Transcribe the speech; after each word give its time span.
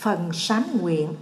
phần 0.00 0.32
sám 0.32 0.64
nguyện. 0.80 1.14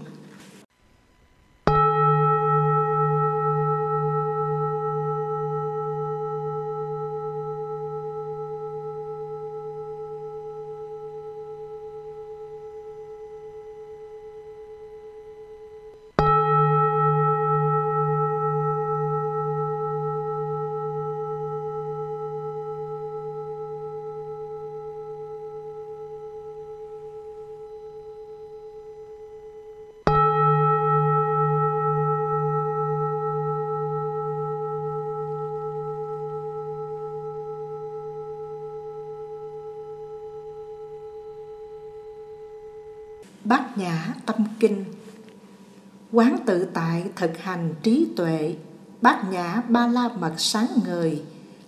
Thực 47.19 47.39
hành 47.39 47.75
trí 47.83 48.07
tuệ, 48.17 48.57
Bát 49.03 49.25
Nhã 49.31 49.63
Ba 49.69 49.87
La 49.87 50.09
Mật 50.19 50.33
sáng 50.37 50.67
ngời. 50.87 51.23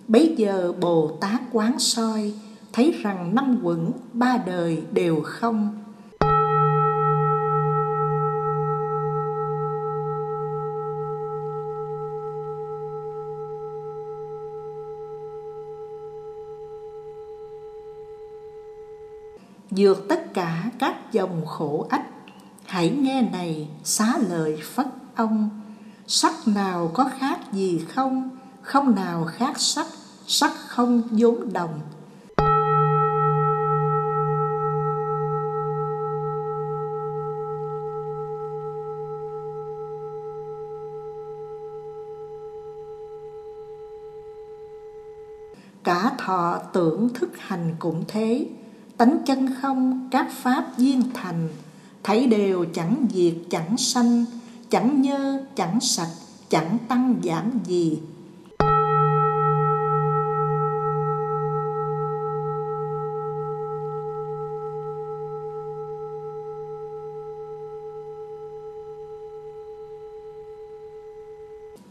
Bấy 0.07 0.35
giờ 0.37 0.73
Bồ 0.79 1.17
Tát 1.21 1.41
quán 1.51 1.79
soi, 1.79 2.33
Thấy 2.73 2.99
rằng 3.01 3.35
năm 3.35 3.59
quẩn, 3.63 3.91
ba 4.13 4.37
đời 4.45 4.83
đều 4.91 5.21
không. 5.23 5.77
Dược 19.71 20.07
tất 20.09 20.33
cả 20.33 20.63
các 20.79 21.11
dòng 21.11 21.45
khổ 21.45 21.87
ách, 21.89 22.07
hãy 22.65 22.89
nghe 22.89 23.21
này 23.21 23.67
xá 23.83 24.17
lời 24.29 24.59
phất 24.63 25.00
ông. 25.15 25.49
Sắc 26.07 26.33
nào 26.47 26.91
có 26.93 27.09
khác 27.19 27.39
gì 27.53 27.85
không? 27.89 28.29
Không 28.61 28.95
nào 28.95 29.25
khác 29.25 29.59
sắc? 29.59 29.87
Sắc 30.27 30.51
không 30.67 31.01
vốn 31.11 31.53
đồng. 31.53 31.79
Cả 45.83 46.11
thọ 46.17 46.59
tưởng 46.73 47.09
thức 47.13 47.29
hành 47.37 47.75
cũng 47.79 48.03
thế. 48.07 48.47
Tánh 48.97 49.17
chân 49.25 49.55
không, 49.61 50.07
các 50.11 50.27
pháp 50.31 50.77
viên 50.77 51.01
thành. 51.13 51.49
Thấy 52.03 52.27
đều 52.27 52.65
chẳng 52.73 53.05
diệt, 53.13 53.33
chẳng 53.49 53.77
sanh 53.77 54.25
chẳng 54.71 55.01
nhơ, 55.01 55.45
chẳng 55.55 55.79
sạch, 55.81 56.11
chẳng 56.49 56.77
tăng 56.87 57.21
giảm 57.23 57.51
gì. 57.65 58.01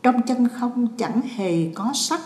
Trong 0.02 0.22
chân 0.26 0.48
không 0.48 0.86
chẳng 0.96 1.20
hề 1.36 1.72
có 1.74 1.90
sắc, 1.94 2.20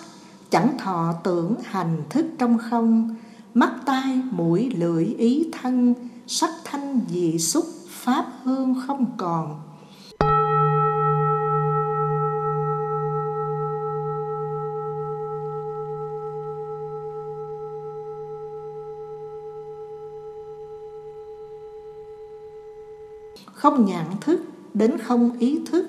chẳng 0.51 0.79
thọ 0.79 1.15
tưởng 1.25 1.57
hành 1.65 2.03
thức 2.11 2.27
trong 2.39 2.59
không. 2.59 3.17
Mắt 3.55 3.73
tai, 3.87 4.23
mũi, 4.31 4.71
lưỡi, 4.71 5.05
ý 5.05 5.51
thân, 5.53 5.95
sắc 6.27 6.51
thanh, 6.65 7.01
dị 7.09 7.39
xúc, 7.39 7.65
pháp 7.89 8.27
hương 8.43 8.83
không 8.87 9.07
còn. 9.17 9.74
Không 23.53 23.85
nhãn 23.85 24.07
thức 24.21 24.43
đến 24.75 24.99
không 24.99 25.39
ý 25.39 25.61
thức, 25.67 25.87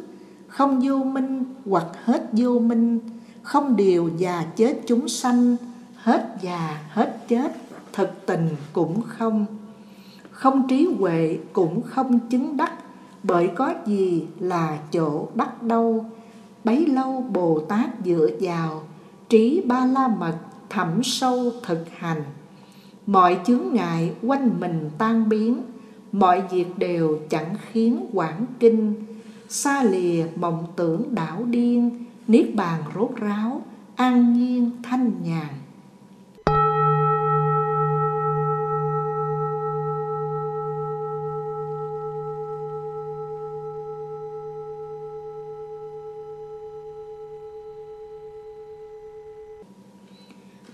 không 0.48 0.80
vô 0.84 1.04
minh 1.04 1.44
hoặc 1.66 1.88
hết 2.04 2.30
vô 2.32 2.60
minh, 2.60 3.00
không 3.42 3.76
điều 3.76 4.10
già 4.18 4.46
chết 4.56 4.80
chúng 4.88 5.08
sanh, 5.08 5.56
hết 5.96 6.38
già, 6.42 6.84
hết 6.90 7.18
chết, 7.28 7.52
thực 7.94 8.26
tình 8.26 8.50
cũng 8.74 9.02
không. 9.02 9.46
Không 10.32 10.68
trí 10.68 10.88
huệ 11.00 11.40
cũng 11.54 11.82
không 11.82 12.20
chứng 12.30 12.58
đắc, 12.58 12.72
bởi 13.24 13.50
có 13.56 13.74
gì 13.86 14.28
là 14.40 14.80
chỗ 14.92 15.28
đắc 15.36 15.64
đâu. 15.64 16.06
Bấy 16.64 16.86
lâu 16.86 17.26
bồ 17.34 17.60
tát 17.60 17.90
dựa 18.06 18.30
vào 18.42 18.84
trí 19.30 19.62
ba 19.66 19.86
la 19.86 20.08
mật 20.08 20.36
thẳm 20.70 21.04
sâu 21.04 21.52
thực 21.64 21.86
hành. 21.98 22.24
Mọi 23.06 23.40
chướng 23.46 23.74
ngại 23.74 24.14
quanh 24.24 24.60
mình 24.60 24.90
tan 24.98 25.30
biến 25.30 25.62
mọi 26.20 26.44
việc 26.52 26.66
đều 26.78 27.20
chẳng 27.30 27.56
khiến 27.72 28.06
quảng 28.14 28.46
kinh. 28.60 28.94
Xa 29.50 29.84
lìa 29.84 30.26
mộng 30.36 30.68
tưởng 30.76 31.16
đảo 31.16 31.44
điên, 31.46 32.06
niết 32.28 32.56
bàn 32.56 32.84
rốt 32.96 33.10
ráo, 33.16 33.62
an 33.96 34.34
nhiên 34.34 34.72
thanh 34.84 35.12
nhàn. 35.24 35.48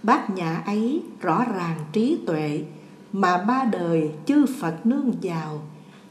Bát 0.04 0.30
nhã 0.30 0.56
ấy 0.66 1.04
rõ 1.22 1.46
ràng 1.56 1.78
trí 1.92 2.18
tuệ 2.26 2.64
mà 3.14 3.38
ba 3.38 3.64
đời 3.72 4.12
chư 4.26 4.46
Phật 4.60 4.86
nương 4.86 5.12
vào 5.22 5.62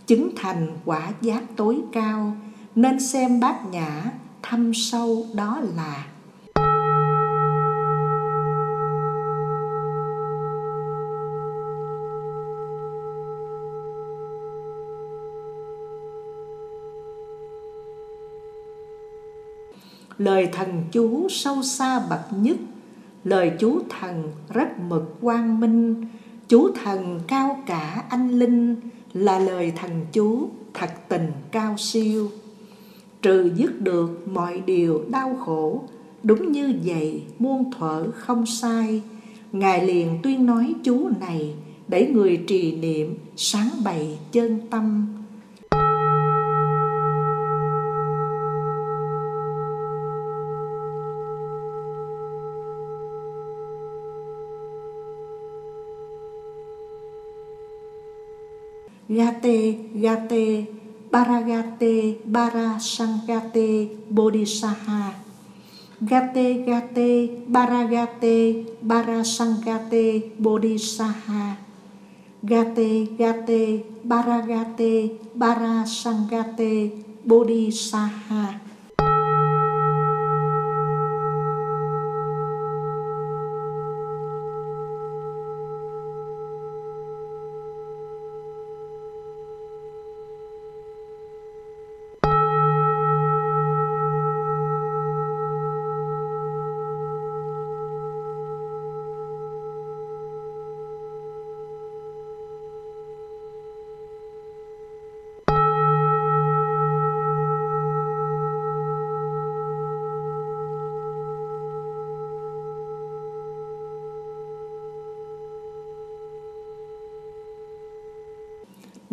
Chứng 0.07 0.31
thành 0.37 0.69
quả 0.85 1.13
giác 1.21 1.43
tối 1.57 1.81
cao, 1.93 2.37
Nên 2.75 3.01
xem 3.01 3.41
bát 3.41 3.67
nhã, 3.71 4.05
thâm 4.43 4.75
sâu 4.75 5.27
đó 5.35 5.61
là. 5.77 6.07
Lời 20.19 20.49
thần 20.53 20.85
chú 20.93 21.27
sâu 21.31 21.63
xa 21.63 22.01
bậc 22.11 22.21
nhất, 22.33 22.57
lời 23.25 23.53
chú 23.59 23.81
thần 23.91 24.33
rất 24.49 24.79
mực 24.79 25.17
quang 25.21 25.61
minh 25.61 26.07
chú 26.51 26.71
thần 26.85 27.21
cao 27.29 27.63
cả 27.67 28.05
anh 28.09 28.31
linh 28.39 28.77
là 29.13 29.39
lời 29.39 29.73
thần 29.77 29.91
chú 30.13 30.49
thật 30.75 30.91
tình 31.09 31.33
cao 31.53 31.75
siêu. 31.79 32.31
Trừ 33.23 33.51
dứt 33.57 33.81
được 33.81 34.29
mọi 34.29 34.61
điều 34.61 35.05
đau 35.11 35.37
khổ, 35.45 35.83
đúng 36.23 36.53
như 36.53 36.75
vậy 36.85 37.23
muôn 37.39 37.71
thuở 37.73 38.11
không 38.11 38.47
sai. 38.47 39.03
Ngài 39.53 39.87
liền 39.87 40.19
tuyên 40.23 40.47
nói 40.47 40.75
chú 40.85 41.09
này 41.21 41.55
để 41.89 42.07
người 42.07 42.37
trì 42.47 42.73
niệm, 42.77 43.15
sáng 43.37 43.71
bày 43.85 44.19
chân 44.33 44.59
tâm 44.71 45.07
Gate, 59.11 59.91
Gate, 59.99 60.71
Paragate, 61.11 62.23
Parasangate 62.31 63.91
Bodhisaha 64.07 65.11
Gate, 65.99 66.63
Gate, 66.65 67.51
Paragate 67.51 68.71
Parasangate 68.87 70.31
Bodhisaha 70.39 71.57
Gate, 72.47 73.19
Gate, 73.19 73.85
Baragate, 74.07 75.19
Barasangate, 75.37 76.95
Bodhisattva. 77.27 78.70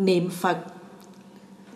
Niệm 0.08 0.30
Phật. 0.30 0.58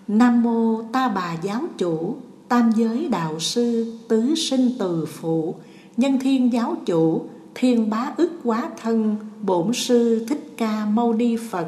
Nam 0.07 0.43
Mô 0.43 0.81
Ta 0.93 1.09
Bà 1.09 1.33
Giáo 1.41 1.61
Chủ, 1.77 2.15
Tam 2.47 2.71
Giới 2.71 3.07
Đạo 3.07 3.39
Sư, 3.39 3.97
Tứ 4.07 4.35
Sinh 4.35 4.69
Từ 4.79 5.05
Phụ, 5.05 5.55
Nhân 5.97 6.19
Thiên 6.19 6.53
Giáo 6.53 6.75
Chủ, 6.85 7.25
Thiên 7.55 7.89
Bá 7.89 8.13
ức 8.17 8.31
Quá 8.43 8.69
Thân, 8.81 9.15
Bổn 9.41 9.73
Sư 9.73 10.25
Thích 10.29 10.53
Ca 10.57 10.85
Mâu 10.85 11.13
Ni 11.13 11.35
Phật. 11.49 11.67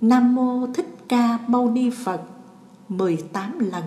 Nam 0.00 0.34
Mô 0.34 0.66
Thích 0.74 0.94
Ca 1.08 1.38
Mâu 1.46 1.70
Ni 1.70 1.90
Phật. 1.90 2.22
18 2.88 3.58
lần. 3.58 3.84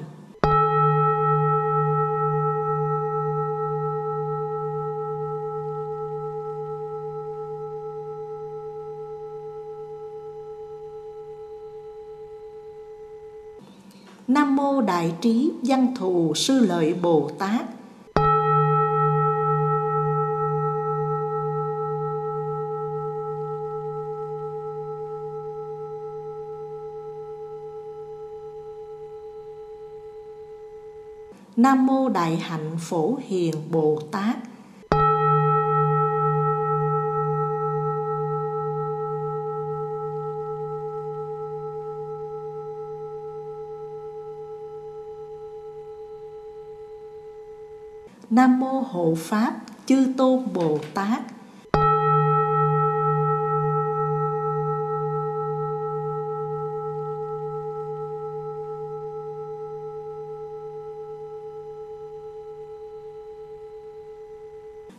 Mô 14.62 14.82
Đại 14.82 15.14
Trí 15.22 15.52
Văn 15.64 15.96
Thù 15.96 16.34
Sư 16.36 16.60
Lợi 16.60 16.94
Bồ 16.94 17.30
Tát. 17.38 17.66
Nam 31.56 31.86
Mô 31.86 32.10
Đại 32.10 32.36
Hạnh 32.36 32.78
Phổ 32.80 33.18
Hiền 33.28 33.56
Bồ 33.72 34.00
Tát. 34.12 34.51
Nam 48.32 48.60
Mô 48.60 48.80
Hộ 48.80 49.14
Pháp 49.18 49.54
Chư 49.86 50.14
Tôn 50.18 50.54
Bồ 50.54 50.80
Tát. 50.94 51.22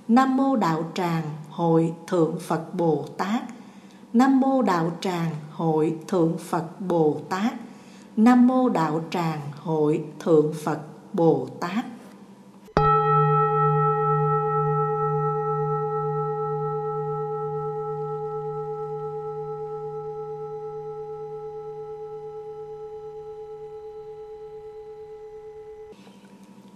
Nam 0.08 0.37
Mô 0.37 0.56
Đạo 0.56 0.85
Tràng 0.94 1.23
Hội 1.50 1.94
Thượng 2.06 2.38
Phật 2.40 2.75
Bồ 2.75 3.05
Tát. 3.17 3.43
Nam 4.12 4.40
Mô 4.40 4.62
Đạo 4.62 4.90
Tràng 5.00 5.31
Hội 5.50 5.99
Thượng 6.08 6.38
Phật 6.38 6.81
Bồ 6.81 7.20
Tát. 7.28 7.52
Nam 8.17 8.46
Mô 8.46 8.69
Đạo 8.69 9.00
Tràng 9.11 9.40
Hội 9.56 10.05
Thượng 10.19 10.52
Phật 10.64 10.81
Bồ 11.12 11.49
Tát. 11.61 11.85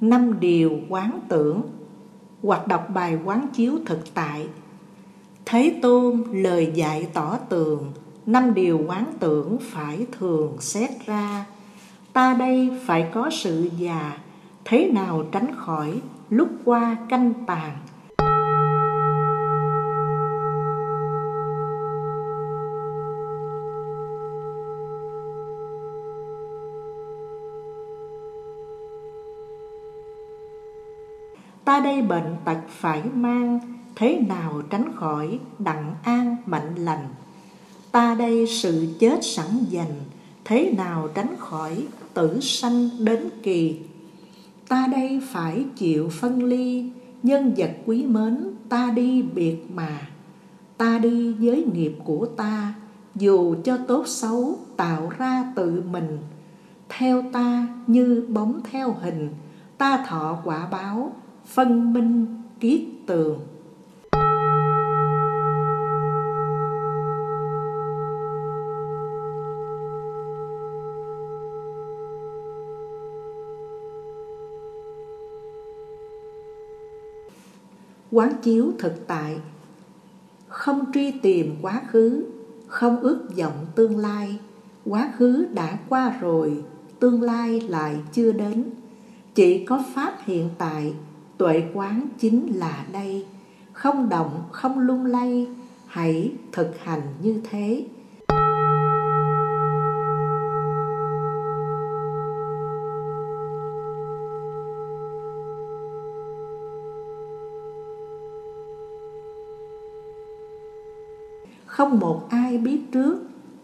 Năm 0.09 0.41
điều 0.41 0.81
quán 0.89 1.21
tưởng. 1.29 1.63
Hoặc 2.43 2.69
đọc 2.69 2.87
bài 2.95 3.19
quán 3.25 3.47
chiếu 3.53 3.73
thực 3.87 4.15
tại. 4.15 4.47
Thế 5.45 5.79
tôn 5.83 6.23
lời 6.33 6.73
dạy 6.75 7.09
tỏ 7.15 7.39
tường, 7.49 7.93
năm 8.27 8.55
điều 8.55 8.81
quán 8.87 9.13
tưởng 9.21 9.59
phải 9.61 10.07
thường 10.19 10.57
xét 10.61 10.91
ra. 11.07 11.47
Ta 12.13 12.35
đây 12.35 12.71
phải 12.87 13.11
có 13.15 13.31
sự 13.33 13.71
già, 13.79 14.19
thế 14.65 14.91
nào 14.93 15.25
tránh 15.33 15.55
khỏi 15.57 16.01
lúc 16.31 16.49
qua 16.65 16.97
canh 17.09 17.33
tàn. 17.47 17.77
Ta 31.67 31.81
đây 31.81 32.03
bệnh 32.03 32.37
tật 32.45 32.59
phải 32.69 33.03
mang, 33.15 33.61
thế 33.97 34.21
nào 34.29 34.63
tránh 34.71 34.93
khỏi 34.95 35.39
đặng 35.59 35.95
an 36.03 36.37
mạnh 36.47 36.75
lành. 36.75 37.09
Ta 37.93 38.15
đây 38.15 38.47
sự 38.47 38.95
chết 38.99 39.19
sẵn 39.23 39.47
dành, 39.69 39.95
thế 40.45 40.73
nào 40.77 41.09
tránh 41.15 41.35
khỏi 41.39 41.87
tử 42.15 42.41
sanh 42.41 42.89
đến 42.99 43.29
kỳ. 43.43 43.81
Ta 44.69 44.87
đây 44.93 45.21
phải 45.33 45.65
chịu 45.77 46.09
phân 46.09 46.43
ly, 46.43 46.91
nhân 47.23 47.55
vật 47.57 47.71
quý 47.87 48.07
mến 48.07 48.51
ta 48.69 48.91
đi 48.97 49.23
biệt 49.23 49.57
mà. 49.75 50.01
Ta 50.77 50.99
đi 50.99 51.33
với 51.33 51.65
nghiệp 51.75 51.95
của 52.05 52.27
ta, 52.27 52.75
dù 53.15 53.57
cho 53.65 53.79
tốt 53.89 54.03
xấu 54.07 54.59
tạo 54.77 55.13
ra 55.19 55.53
tự 55.57 55.83
mình. 55.91 56.19
Theo 56.89 57.23
ta 57.33 57.69
như 57.87 58.27
bóng 58.29 58.61
theo 58.71 58.97
hình, 59.03 59.29
ta 59.79 60.05
thọ 60.09 60.39
quả 60.45 60.69
báo 60.71 61.13
phân 61.47 61.93
minh 61.93 62.27
kiết 62.61 62.81
tường. 63.07 63.41
Quán 78.13 78.33
chiếu 78.43 78.73
thực 78.79 79.07
tại. 79.07 79.41
Không 80.49 80.93
truy 80.93 81.11
tìm 81.11 81.57
quá 81.63 81.83
khứ, 81.91 82.25
không 82.67 83.01
ước 83.01 83.29
vọng 83.37 83.67
tương 83.75 83.99
lai. 83.99 84.39
Quá 84.85 85.13
khứ 85.17 85.47
đã 85.55 85.79
qua 85.89 86.19
rồi, 86.21 86.65
tương 87.01 87.23
lai 87.23 87.61
lại 87.61 87.97
chưa 88.13 88.33
đến. 88.33 88.65
Chỉ 89.35 89.65
có 89.65 89.83
pháp 89.95 90.15
hiện 90.25 90.49
tại 90.59 90.95
tuệ 91.39 91.63
quán 91.75 92.09
chính 92.19 92.47
là 92.59 92.87
đây. 92.93 93.27
Không 93.73 94.09
động, 94.09 94.43
không 94.51 94.79
lung 94.79 95.07
lay, 95.07 95.47
hãy 95.87 96.33
thực 96.53 96.79
hành 96.83 97.03
như 97.23 97.41
thế. 97.51 97.87
Không 111.67 111.99
một 112.01 112.27
ai 112.31 112.59
biết 112.59 112.81
trước 112.93 113.19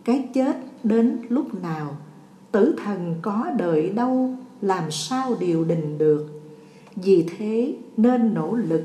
cái 0.05 0.29
chết 0.35 0.57
đến 0.83 1.19
lúc 1.29 1.63
nào. 1.63 1.97
Tử 2.53 2.75
thần 2.85 3.15
có 3.23 3.51
đợi 3.59 3.91
đâu, 3.91 4.35
làm 4.61 4.91
sao 4.91 5.35
điều 5.41 5.65
đình 5.65 5.99
được? 5.99 6.32
Vì 6.97 7.27
thế 7.39 7.75
nên 7.97 8.35
nỗ 8.35 8.55
lực 8.55 8.83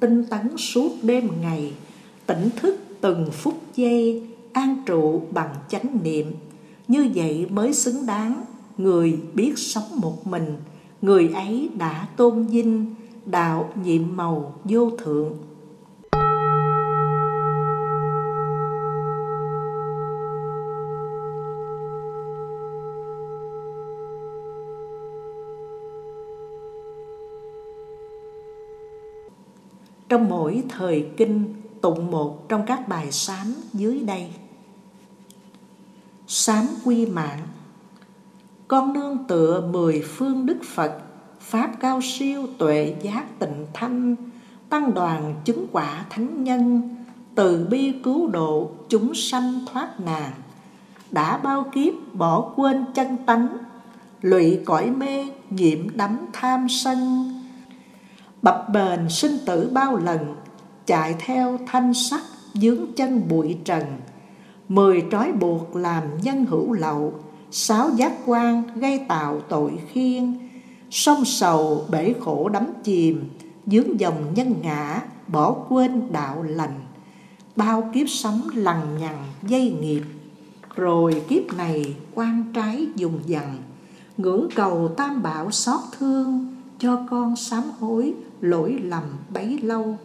tinh 0.00 0.24
tấn 0.24 0.56
suốt 0.56 0.90
đêm 1.02 1.28
ngày, 1.40 1.72
tỉnh 2.26 2.50
thức 2.56 2.76
từng 3.00 3.28
phút 3.32 3.54
giây, 3.74 4.22
an 4.52 4.82
trụ 4.86 5.22
bằng 5.30 5.54
chánh 5.68 5.98
niệm. 6.02 6.26
Như 6.88 7.08
vậy 7.14 7.46
mới 7.50 7.74
xứng 7.74 8.06
đáng 8.06 8.44
người 8.78 9.18
biết 9.34 9.52
sống 9.56 10.00
một 10.00 10.26
mình, 10.26 10.56
người 11.02 11.28
ấy 11.34 11.70
đã 11.78 12.08
tôn 12.16 12.46
vinh, 12.46 12.94
đạo 13.26 13.70
nhiệm 13.84 14.16
màu 14.16 14.54
vô 14.64 14.90
thượng. 14.90 15.32
Trong 30.08 30.28
mỗi 30.28 30.62
thời 30.68 31.06
kinh 31.16 31.54
tụng 31.80 32.10
một 32.10 32.48
trong 32.48 32.66
các 32.66 32.88
bài 32.88 33.12
sám 33.12 33.54
dưới 33.72 34.00
đây. 34.00 34.26
Sám 36.26 36.66
quy 36.84 37.06
mạng 37.06 37.46
Con 38.68 38.92
nương 38.92 39.18
tựa 39.28 39.68
mười 39.72 40.02
phương 40.06 40.46
Đức 40.46 40.58
Phật, 40.74 40.98
Pháp 41.40 41.70
cao 41.80 42.00
siêu 42.02 42.46
tuệ 42.58 42.94
giác 43.02 43.38
tịnh 43.38 43.66
thanh, 43.74 44.16
Tăng 44.68 44.94
đoàn 44.94 45.34
chứng 45.44 45.66
quả 45.72 46.04
thánh 46.10 46.44
nhân, 46.44 46.94
Từ 47.34 47.66
bi 47.70 47.92
cứu 48.04 48.26
độ 48.26 48.70
chúng 48.88 49.14
sanh 49.14 49.60
thoát 49.72 50.00
nạn, 50.00 50.32
Đã 51.10 51.36
bao 51.36 51.64
kiếp 51.72 51.92
bỏ 52.12 52.52
quên 52.56 52.84
chân 52.94 53.16
tánh, 53.26 53.48
Lụy 54.20 54.60
cõi 54.64 54.90
mê, 54.90 55.26
nhiễm 55.50 55.96
đắm 55.96 56.18
tham 56.32 56.66
sân 56.68 57.28
bập 58.42 58.68
bền 58.72 59.08
sinh 59.08 59.38
tử 59.46 59.70
bao 59.72 59.96
lần, 59.96 60.36
chạy 60.86 61.14
theo 61.18 61.58
thanh 61.66 61.94
sắc 61.94 62.20
dướng 62.54 62.92
chân 62.96 63.28
bụi 63.28 63.56
trần. 63.64 63.84
Mười 64.68 65.04
trói 65.10 65.32
buộc 65.32 65.76
làm 65.76 66.04
nhân 66.22 66.44
hữu 66.44 66.72
lậu, 66.72 67.14
Sáu 67.50 67.90
giác 67.96 68.12
quan 68.26 68.62
gây 68.74 69.04
tạo 69.08 69.40
tội 69.48 69.72
khiên. 69.92 70.38
Sông 70.90 71.24
sầu 71.24 71.84
bể 71.90 72.14
khổ 72.20 72.48
đắm 72.48 72.66
chìm, 72.84 73.30
Dướng 73.66 74.00
dòng 74.00 74.34
nhân 74.34 74.54
ngã, 74.62 75.02
bỏ 75.28 75.52
quên 75.68 76.12
đạo 76.12 76.42
lành. 76.42 76.80
Bao 77.56 77.90
kiếp 77.94 78.08
sống 78.08 78.42
lằng 78.54 78.98
nhằng, 79.00 79.24
dây 79.42 79.70
nghiệp. 79.80 80.02
Rồi 80.74 81.22
kiếp 81.28 81.54
này 81.56 81.96
quan 82.14 82.44
trái 82.54 82.86
dùng 82.96 83.18
dằn, 83.26 83.56
Ngưỡng 84.16 84.48
cầu 84.54 84.88
tam 84.96 85.22
bảo 85.22 85.50
xót 85.50 85.80
thương, 85.98 86.56
Cho 86.78 87.06
con 87.10 87.36
sám 87.36 87.62
hối 87.80 88.14
lỗi 88.40 88.78
lầm 88.82 89.02
bấy 89.34 89.58
lâu. 89.62 89.96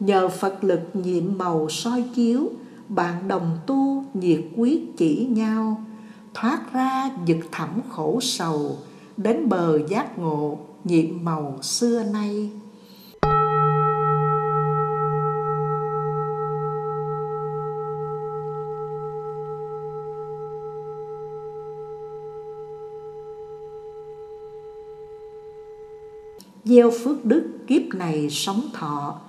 Nhờ 0.00 0.28
Phật 0.28 0.64
lực 0.64 0.80
nhiệm 0.92 1.38
màu 1.38 1.68
soi 1.68 2.04
chiếu, 2.14 2.50
Bạn 2.88 3.28
đồng 3.28 3.58
tu 3.66 4.04
nhiệt 4.14 4.40
quyết 4.56 4.96
chỉ 4.96 5.26
nhau, 5.30 5.84
Thoát 6.34 6.72
ra 6.72 7.10
giật 7.26 7.38
thẳm 7.52 7.80
khổ 7.90 8.18
sầu, 8.22 8.76
Đến 9.16 9.48
bờ 9.48 9.78
giác 9.88 10.18
ngộ 10.18 10.58
nhiệm 10.84 11.24
màu 11.24 11.58
xưa 11.62 12.02
nay. 12.02 12.50
Gieo 26.64 26.90
phước 26.90 27.24
đức 27.24 27.58
kiếp 27.66 27.82
này 27.94 28.30
sống 28.30 28.60
thọ, 28.72 29.20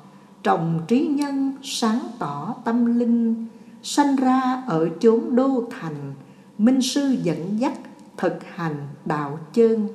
Trồng 0.43 0.79
trí 0.87 1.07
nhân 1.07 1.53
sáng 1.63 1.99
tỏ 2.19 2.55
tâm 2.65 2.99
linh, 2.99 3.45
Sanh 3.83 4.15
ra 4.15 4.63
ở 4.67 4.89
chốn 4.99 5.35
đô 5.35 5.63
thành, 5.79 6.13
Minh 6.57 6.81
sư 6.81 7.15
dẫn 7.23 7.59
dắt, 7.59 7.73
thực 8.17 8.43
hành 8.55 8.75
đạo 9.05 9.39
chân 9.53 9.87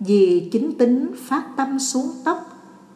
Vì 0.00 0.48
chính 0.52 0.78
tính 0.78 1.12
phát 1.16 1.44
tâm 1.56 1.78
xuống 1.78 2.10
tóc, 2.24 2.38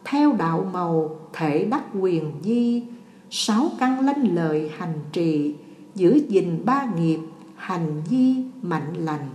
Theo 0.03 0.33
đạo 0.33 0.69
màu, 0.73 1.19
thể 1.33 1.65
đắc 1.65 1.83
quyền 1.99 2.31
di, 2.43 2.83
Sáu 3.29 3.69
căn 3.79 4.05
lanh 4.05 4.35
lợi 4.35 4.71
hành 4.77 4.99
trì, 5.11 5.55
Giữ 5.95 6.21
gìn 6.29 6.61
ba 6.65 6.87
nghiệp, 6.97 7.19
hành 7.55 8.01
di 8.09 8.35
mạnh 8.61 8.93
lành. 8.93 9.29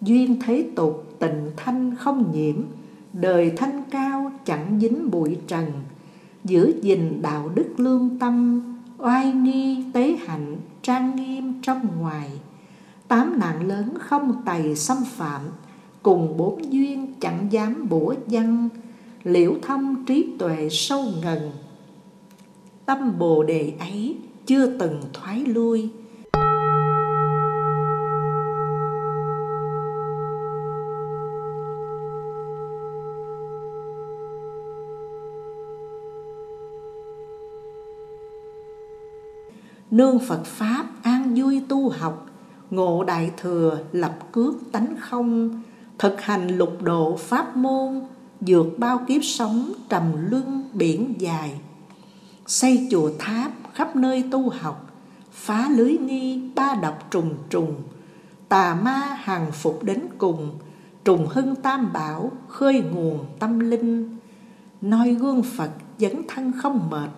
Duyên 0.00 0.40
thế 0.46 0.70
tục 0.76 1.14
tịnh 1.18 1.50
thanh 1.56 1.96
không 1.96 2.32
nhiễm 2.32 2.56
Đời 3.12 3.52
thanh 3.56 3.82
cao 3.90 4.32
chẳng 4.44 4.78
dính 4.80 5.10
bụi 5.10 5.36
trần, 5.46 5.72
Giữ 6.44 6.74
gìn 6.82 7.22
đạo 7.22 7.50
đức 7.54 7.68
lương 7.76 8.18
tâm, 8.18 8.62
Oai 8.98 9.32
nghi 9.32 9.84
tế 9.92 10.16
hạnh, 10.26 10.56
trang 10.82 11.16
nghiêm 11.16 11.62
trong 11.62 11.88
ngoài. 12.00 12.30
Tám 13.08 13.38
nạn 13.38 13.68
lớn 13.68 13.94
không 13.98 14.42
tày 14.44 14.76
xâm 14.76 14.96
phạm, 15.04 15.40
Cùng 16.02 16.36
bốn 16.36 16.72
duyên 16.72 17.14
chẳng 17.20 17.46
dám 17.50 17.88
bủa 17.88 18.14
dân 18.28 18.68
Liễu 19.24 19.54
thông 19.62 20.04
trí 20.04 20.26
tuệ 20.38 20.68
sâu 20.70 21.04
ngần, 21.22 21.50
Tâm 22.86 23.18
bồ 23.18 23.42
đề 23.42 23.72
ấy 23.78 24.16
chưa 24.46 24.78
từng 24.78 25.00
thoái 25.12 25.44
lui. 25.44 25.90
Nương 39.90 40.18
Phật 40.18 40.44
Pháp 40.44 40.86
an 41.02 41.34
vui 41.34 41.62
tu 41.68 41.88
học, 41.88 42.26
Ngộ 42.70 43.04
đại 43.04 43.30
thừa 43.36 43.78
lập 43.92 44.18
cước 44.32 44.54
tánh 44.72 44.94
không, 45.00 45.62
Thực 45.98 46.20
hành 46.20 46.48
lục 46.48 46.82
độ 46.82 47.16
pháp 47.16 47.56
môn 47.56 48.00
Dược 48.40 48.66
bao 48.78 49.00
kiếp 49.08 49.24
sống 49.24 49.72
trầm 49.88 50.04
luân 50.30 50.70
biển 50.72 51.14
dài. 51.18 51.60
Xây 52.46 52.88
chùa 52.90 53.10
tháp 53.18 53.52
khắp 53.74 53.96
nơi 53.96 54.24
tu 54.30 54.50
học, 54.50 54.90
Phá 55.32 55.68
lưới 55.68 55.98
nghi 55.98 56.50
ba 56.54 56.74
độc 56.82 57.10
trùng 57.10 57.34
trùng, 57.50 57.74
Tà 58.48 58.74
ma 58.74 59.16
hàng 59.20 59.52
phục 59.52 59.82
đến 59.82 60.00
cùng, 60.18 60.50
Trùng 61.04 61.26
hưng 61.26 61.56
tam 61.56 61.92
bảo 61.92 62.32
khơi 62.48 62.82
nguồn 62.94 63.24
tâm 63.38 63.58
linh. 63.58 64.16
Noi 64.80 65.14
gương 65.14 65.42
Phật 65.42 65.70
dẫn 65.98 66.22
thân 66.28 66.52
không 66.62 66.90
mệt 66.90 67.08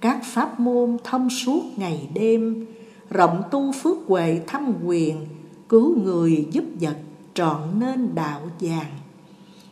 các 0.00 0.20
pháp 0.24 0.60
môn 0.60 0.96
thông 1.04 1.30
suốt 1.30 1.62
ngày 1.76 2.08
đêm, 2.14 2.66
rộng 3.10 3.42
tu 3.50 3.72
phước 3.72 3.98
huệ 4.06 4.40
thâm 4.46 4.74
quyền 4.84 5.26
cứu 5.68 5.98
người 6.04 6.46
giúp 6.50 6.64
vật 6.80 6.96
trọn 7.34 7.60
nên 7.80 8.14
đạo 8.14 8.40
vàng. 8.60 8.90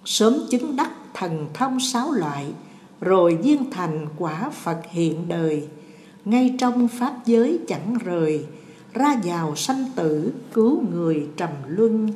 Sớm 0.05 0.35
chứng 0.51 0.77
đắc 0.77 0.91
thần 1.15 1.47
thông 1.55 1.81
sáu 1.81 2.13
loại, 2.13 2.47
rồi 3.01 3.37
viên 3.37 3.71
thành 3.71 4.07
quả 4.19 4.51
phật 4.51 4.81
hiện 4.91 5.29
đời. 5.29 5.69
Ngay 6.25 6.55
trong 6.59 6.89
pháp 6.89 7.27
giới 7.27 7.59
chẳng 7.69 7.99
rời, 8.05 8.47
ra 8.95 9.21
vào 9.25 9.57
sanh 9.57 9.85
tử, 9.97 10.33
cứu 10.53 10.83
người 10.93 11.29
trầm 11.37 11.51
luân. 11.67 12.09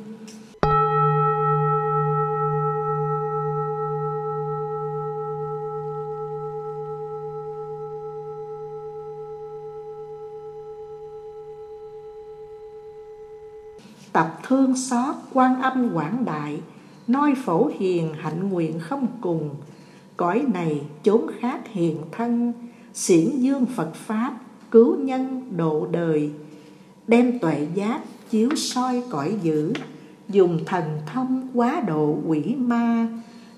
Tập 14.13 14.39
thương 14.43 14.75
xót 14.75 15.15
quan 15.33 15.61
âm 15.61 15.93
quảng 15.93 16.25
đại 16.25 16.61
nói 17.07 17.33
phổ 17.45 17.69
hiền 17.79 18.13
hạnh 18.13 18.49
nguyện 18.49 18.79
không 18.79 19.07
cùng. 19.21 19.49
Cõi 20.17 20.45
này 20.53 20.81
chốn 21.03 21.27
khác 21.39 21.59
hiền 21.65 21.97
thân, 22.11 22.53
xiển 22.93 23.29
dương 23.39 23.65
phật 23.65 23.93
pháp, 23.93 24.37
cứu 24.71 24.97
nhân 24.99 25.51
độ 25.57 25.87
đời. 25.91 26.31
Đem 27.07 27.39
tuệ 27.39 27.67
giác 27.73 28.01
chiếu 28.29 28.49
soi 28.55 29.03
cõi 29.09 29.37
dữ, 29.43 29.73
dùng 30.29 30.59
thần 30.65 30.83
thông 31.13 31.47
quá 31.53 31.83
độ 31.87 32.17
quỷ 32.27 32.55
ma. 32.57 33.07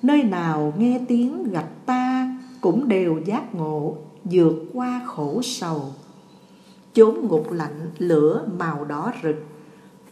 Nơi 0.01 0.23
nào 0.23 0.73
nghe 0.77 0.99
tiếng 1.07 1.51
gặp 1.51 1.69
ta 1.85 2.35
cũng 2.61 2.87
đều 2.87 3.19
giác 3.25 3.55
ngộ, 3.55 3.95
vượt 4.23 4.55
qua 4.73 5.01
khổ 5.05 5.41
sầu. 5.43 5.93
Chốn 6.93 7.27
ngục 7.27 7.51
lạnh 7.51 7.91
lửa 7.97 8.45
màu 8.59 8.85
đỏ 8.85 9.11
rực 9.23 9.35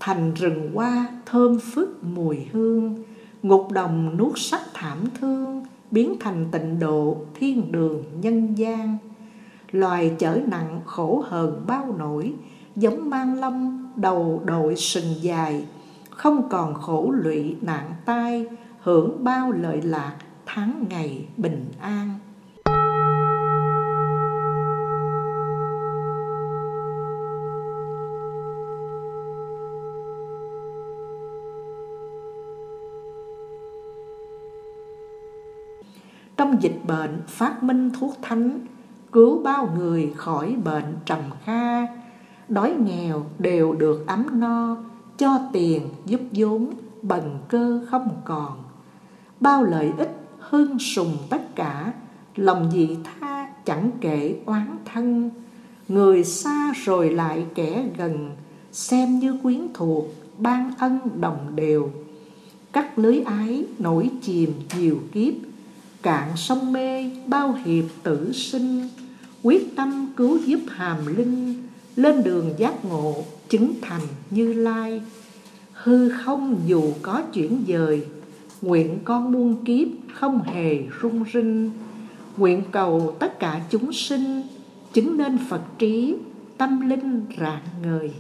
thành 0.06 0.34
rừng 0.34 0.72
hoa, 0.74 1.08
thơm 1.26 1.60
phức 1.60 2.04
mùi 2.04 2.38
hương. 2.52 3.04
Ngục 3.44 3.72
đồng 3.72 4.18
nuốt 4.18 4.34
sắc 4.36 4.62
thảm 4.74 4.98
thương, 5.20 5.66
biến 5.92 6.16
thành 6.20 6.46
tịnh 6.52 6.80
độ 6.80 7.18
thiên 7.36 7.72
đường 7.72 8.04
nhân 8.22 8.56
gian. 8.56 8.98
Loài 9.72 10.16
chở 10.20 10.40
nặng 10.48 10.82
khổ 10.86 11.24
hờn 11.28 11.64
bao 11.68 11.96
nổi, 11.98 12.34
giống 12.76 13.10
mang 13.10 13.40
lâm, 13.40 13.88
đầu 13.96 14.42
đội 14.46 14.76
sừng 14.76 15.14
dài. 15.22 15.66
Không 16.10 16.50
còn 16.50 16.74
khổ 16.74 17.12
lụy 17.12 17.56
nạn 17.62 17.92
tai, 18.06 18.46
hưởng 18.80 19.24
bao 19.24 19.52
lợi 19.52 19.82
lạc, 19.82 20.16
tháng 20.46 20.86
ngày 20.90 21.26
bình 21.38 21.66
an. 21.80 22.20
Trong 36.38 36.63
dịch 36.63 36.80
bệnh 36.88 37.22
phát 37.28 37.63
minh 37.63 37.90
thuốc 38.00 38.18
thánh, 38.22 38.60
cứu 39.12 39.44
bao 39.44 39.70
người 39.78 40.13
khỏi 40.16 40.56
bệnh 40.63 40.96
trầm 41.06 41.20
kha. 41.46 41.88
Đói 42.50 42.74
nghèo 42.86 43.25
đều 43.40 43.74
được 43.74 44.08
ấm 44.08 44.40
no, 44.40 44.78
cho 45.18 45.40
tiền 45.54 45.82
giúp 46.06 46.22
vốn, 46.32 46.70
bần 47.02 47.40
cơ 47.50 47.82
không 47.90 48.10
còn. 48.25 48.63
Bao 49.40 49.63
lợi 49.63 49.92
ích 49.98 50.20
hưng 50.40 50.80
sùng 50.80 51.18
tất 51.30 51.56
cả, 51.56 51.94
lòng 52.36 52.72
dị 52.74 52.98
tha 53.04 53.50
chẳng 53.66 53.92
kể 54.02 54.36
oán 54.46 54.78
thân. 54.86 55.30
Người 55.88 56.24
xa 56.24 56.74
rồi 56.86 57.10
lại 57.10 57.46
kẻ 57.56 57.86
gần, 57.98 58.32
xem 58.72 59.20
như 59.20 59.38
quyến 59.44 59.62
thuộc, 59.74 60.06
ban 60.38 60.72
ân 60.80 61.00
đồng 61.22 61.56
đều. 61.56 61.90
Cắt 62.72 63.00
lưới 63.00 63.22
ái 63.22 63.66
nổi 63.80 64.10
chìm 64.22 64.54
nhiều 64.78 64.98
kiếp 65.12 65.34
cạn 66.04 66.32
sông 66.36 66.74
mê, 66.74 67.10
bao 67.28 67.58
hiệp 67.66 67.86
tử 68.04 68.32
sinh. 68.34 68.90
Quyết 69.44 69.76
tâm 69.76 70.14
cứu 70.18 70.38
giúp 70.46 70.60
hàm 70.70 71.18
linh, 71.18 71.56
lên 71.96 72.24
đường 72.24 72.54
giác 72.58 72.86
ngộ, 72.86 73.16
chứng 73.50 73.74
thành 73.82 74.02
như 74.30 74.54
lai. 74.54 75.02
Hư 75.74 76.10
không 76.10 76.58
dù 76.68 76.84
có 77.02 77.22
chuyển 77.34 77.64
dời, 77.68 78.06
nguyện 78.62 79.00
con 79.04 79.32
muôn 79.32 79.66
kiếp 79.66 79.88
không 80.14 80.44
hề 80.44 80.84
rung 81.02 81.24
rinh. 81.34 81.72
Nguyện 82.38 82.64
cầu 82.72 83.16
tất 83.20 83.40
cả 83.40 83.62
chúng 83.70 83.94
sinh, 83.94 84.42
chứng 84.94 85.18
nên 85.18 85.38
phật 85.50 85.62
trí, 85.80 86.16
tâm 86.58 86.90
linh 86.90 87.26
rạng 87.40 87.64
ngời. 87.84 88.12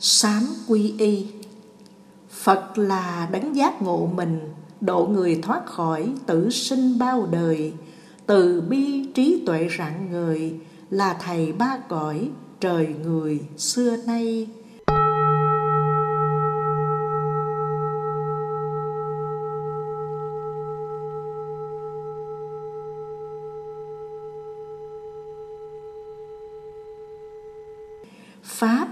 Sám 0.00 0.54
quy 0.68 0.94
y. 0.98 1.26
Phật 2.30 2.78
là 2.78 3.28
đấng 3.32 3.56
giác 3.56 3.82
ngộ 3.82 4.10
mình, 4.14 4.40
Độ 4.80 5.06
người 5.06 5.40
thoát 5.42 5.66
khỏi 5.66 6.12
tử 6.26 6.50
sinh 6.50 6.98
bao 6.98 7.26
đời. 7.26 7.72
Từ 8.26 8.60
bi 8.60 9.04
trí 9.14 9.42
tuệ 9.46 9.68
rạng 9.78 10.10
người 10.10 10.60
Là 10.90 11.18
thầy 11.20 11.52
ba 11.52 11.78
cõi 11.88 12.30
trời 12.60 12.86
người 13.04 13.40
xưa 13.56 13.96
nay. 13.96 14.48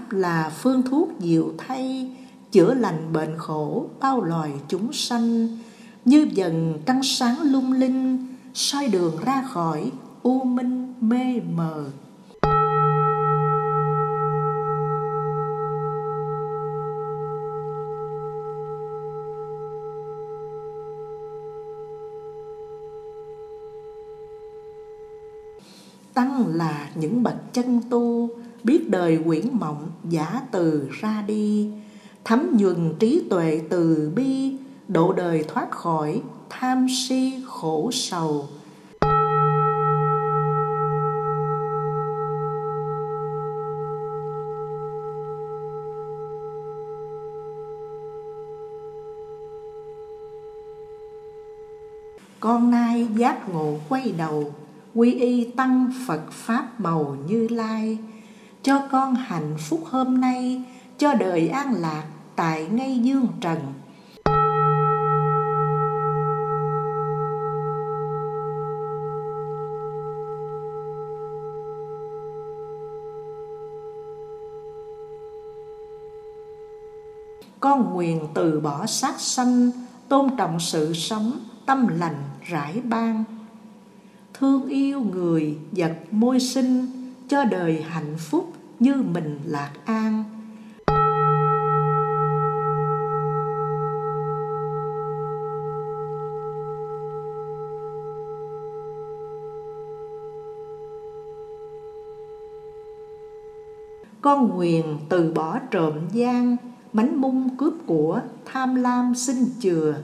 Pháp 0.07 0.17
là 0.17 0.51
phương 0.55 0.83
thuốc 0.83 1.09
diệu 1.19 1.53
thay, 1.57 2.11
Chữa 2.51 2.73
lành 2.73 3.13
bệnh 3.13 3.37
khổ, 3.37 3.85
bao 3.99 4.21
loài 4.21 4.51
chúng 4.67 4.93
sanh. 4.93 5.47
Như 6.05 6.27
dần 6.31 6.79
trăng 6.85 7.03
sáng 7.03 7.41
lung 7.41 7.73
linh, 7.73 8.27
soi 8.53 8.87
đường 8.87 9.17
ra 9.25 9.43
khỏi 9.49 9.91
u 10.23 10.43
minh 10.43 10.93
mê 11.01 11.39
mờ. 11.55 11.85
Tăng 26.13 26.47
là 26.47 26.89
những 26.95 27.23
bậc 27.23 27.53
chân 27.53 27.81
tu 27.89 28.29
biết 28.63 28.89
đời 28.89 29.19
quyển 29.25 29.45
mộng 29.51 29.91
giả 30.09 30.41
từ 30.51 30.89
ra 30.91 31.23
đi. 31.27 31.69
Thấm 32.23 32.57
nhuần 32.57 32.93
trí 32.99 33.23
tuệ 33.29 33.61
từ 33.69 34.11
bi, 34.15 34.51
độ 34.87 35.13
đời 35.13 35.45
thoát 35.47 35.71
khỏi 35.71 36.21
tham 36.49 36.87
si 36.89 37.33
khổ 37.45 37.89
sầu. 37.93 38.47
Con 52.39 52.71
nay 52.71 53.07
giác 53.15 53.49
ngộ 53.49 53.77
quay 53.89 54.13
đầu, 54.17 54.53
quy 54.95 55.13
y 55.13 55.43
tăng 55.43 55.91
phật 56.07 56.31
pháp 56.31 56.79
màu 56.79 57.17
như 57.27 57.47
lai 57.47 57.97
cho 58.67 58.81
con 58.91 59.15
hạnh 59.15 59.55
phúc 59.57 59.83
hôm 59.85 60.21
nay, 60.21 60.61
cho 60.97 61.13
đời 61.13 61.47
an 61.47 61.73
lạc 61.73 62.03
tại 62.35 62.67
ngay 62.71 62.99
dương 62.99 63.27
trần. 63.41 63.59
Con 77.59 77.93
nguyện 77.93 78.27
từ 78.33 78.59
bỏ 78.59 78.85
sát 78.85 79.19
sanh, 79.19 79.71
tôn 80.07 80.29
trọng 80.37 80.59
sự 80.59 80.93
sống, 80.93 81.39
tâm 81.65 81.87
lành, 81.87 82.23
rải 82.47 82.81
ban. 82.81 83.23
Thương 84.33 84.69
yêu 84.69 85.01
người 85.01 85.57
vật 85.71 85.95
môi 86.11 86.39
sinh, 86.39 86.87
cho 87.29 87.43
đời 87.43 87.85
hạnh 87.89 88.15
phúc 88.19 88.53
như 88.79 88.93
mình 88.93 89.39
lạc 89.45 89.71
an. 89.85 90.23
Con 104.21 104.49
nguyện 104.49 104.97
từ 105.09 105.31
bỏ 105.33 105.59
trộm 105.71 105.93
gian, 106.11 106.57
mánh 106.93 107.21
mung 107.21 107.57
cướp 107.57 107.73
của 107.85 108.21
tham 108.45 108.75
lam 108.75 109.15
sinh 109.15 109.45
chừa. 109.59 109.95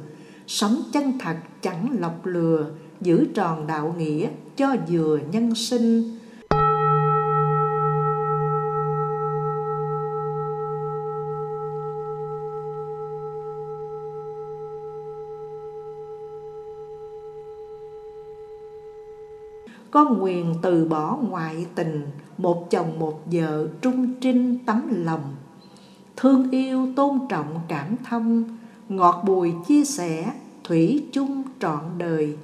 Sống 0.47 0.81
chân 0.93 1.19
thật 1.19 1.35
chẳng 1.61 1.97
lọc 1.99 2.25
lừa, 2.25 2.65
giữ 3.01 3.27
tròn 3.35 3.67
đạo 3.67 3.95
nghĩa 3.97 4.29
cho 4.55 4.75
vừa 4.89 5.19
nhân 5.31 5.55
sinh. 5.55 6.17
Có 19.93 20.15
quyền 20.21 20.55
từ 20.61 20.85
bỏ 20.85 21.17
ngoại 21.29 21.65
tình, 21.75 22.07
một 22.37 22.69
chồng 22.69 22.99
một 22.99 23.21
vợ 23.25 23.67
trung 23.81 24.13
trinh 24.21 24.57
tấm 24.65 24.81
lòng. 24.89 25.35
Thương 26.17 26.51
yêu 26.51 26.87
tôn 26.95 27.19
trọng 27.29 27.59
cảm 27.67 27.95
thông, 28.09 28.57
ngọt 28.89 29.23
bùi 29.25 29.53
chia 29.67 29.83
sẻ, 29.85 30.33
thủy 30.63 31.05
chung 31.11 31.43
trọn 31.59 31.79
đời. 31.97 32.37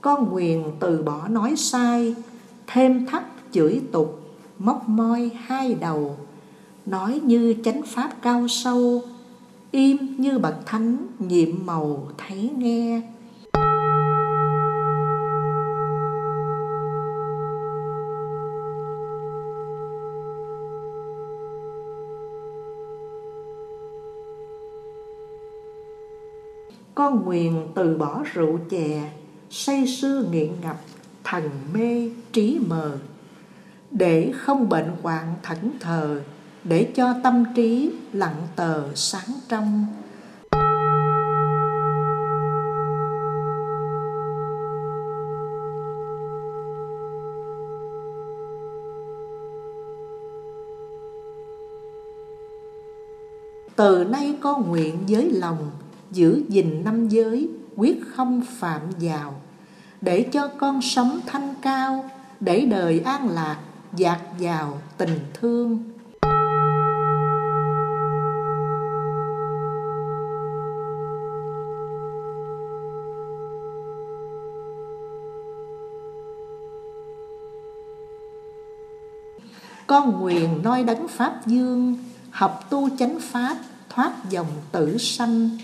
Con 0.00 0.30
nguyện 0.30 0.72
từ 0.80 1.02
bỏ 1.02 1.28
nói 1.28 1.54
sai, 1.56 2.14
thêm 2.66 3.06
thắt 3.06 3.29
chửi 3.52 3.80
tục, 3.92 4.20
móc 4.58 4.88
moi 4.88 5.30
hai 5.44 5.74
đầu, 5.74 6.16
nói 6.86 7.20
như 7.24 7.54
chánh 7.64 7.82
pháp 7.86 8.10
cao 8.22 8.48
sâu, 8.48 9.02
im 9.70 9.96
như 10.18 10.38
bậc 10.38 10.66
thánh 10.66 11.06
nhiệm 11.18 11.48
màu 11.64 12.08
thấy 12.18 12.50
nghe. 12.56 13.02
Con 26.94 27.24
nguyện 27.24 27.68
từ 27.74 27.96
bỏ 27.96 28.22
rượu 28.32 28.58
chè, 28.70 29.10
say 29.50 29.86
sưa 29.86 30.24
nghiện 30.30 30.50
ngập, 30.62 30.76
thần 31.24 31.50
mê 31.74 32.10
trí 32.32 32.58
mờ 32.68 32.98
để 33.90 34.32
không 34.36 34.68
bệnh 34.68 34.90
hoạn 35.02 35.34
thẫn 35.42 35.70
thờ, 35.80 36.20
để 36.64 36.92
cho 36.94 37.14
tâm 37.22 37.44
trí 37.56 37.92
lặng 38.12 38.46
tờ 38.56 38.94
sáng 38.94 39.30
trong. 39.48 39.86
Từ 53.76 54.04
nay 54.04 54.36
con 54.40 54.68
nguyện 54.68 54.98
với 55.08 55.30
lòng, 55.30 55.70
giữ 56.10 56.42
gìn 56.48 56.84
năm 56.84 57.08
giới, 57.08 57.48
quyết 57.76 58.00
không 58.14 58.42
phạm 58.58 58.80
vào, 59.00 59.34
để 60.00 60.22
cho 60.32 60.48
con 60.48 60.82
sống 60.82 61.20
thanh 61.26 61.54
cao, 61.62 62.10
để 62.40 62.66
đời 62.66 63.00
an 63.00 63.28
lạc 63.28 63.56
dạt 63.96 64.20
vào 64.38 64.80
tình 64.98 65.20
thương. 65.34 65.84
Con 79.86 80.20
nguyện 80.20 80.62
noi 80.62 80.84
đấng 80.84 81.08
pháp 81.08 81.46
dương, 81.46 81.98
học 82.30 82.66
tu 82.70 82.88
chánh 82.96 83.18
pháp, 83.20 83.56
thoát 83.88 84.12
dòng 84.30 84.46
tử 84.72 84.98
sanh. 84.98 85.58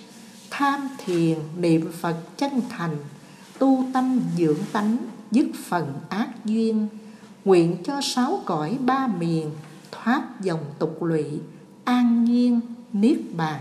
Tham 0.51 0.89
thiền 1.05 1.39
niệm 1.57 1.93
phật 2.01 2.17
chân 2.37 2.61
thành, 2.69 2.97
tu 3.59 3.85
tâm 3.93 4.21
dưỡng 4.39 4.59
tánh, 4.73 4.97
dứt 5.31 5.47
phần 5.69 5.95
ác 6.09 6.29
duyên 6.45 6.89
nguyện 7.47 7.77
cho 7.85 8.01
sáu 8.01 8.43
cõi 8.45 8.79
ba 8.81 9.07
miền 9.07 9.51
thoát 9.93 10.23
dòng 10.41 10.65
tục 10.79 11.03
lụy 11.03 11.25
an 11.85 12.25
nhiên 12.25 12.61
niết 12.93 13.19
bàn. 13.37 13.61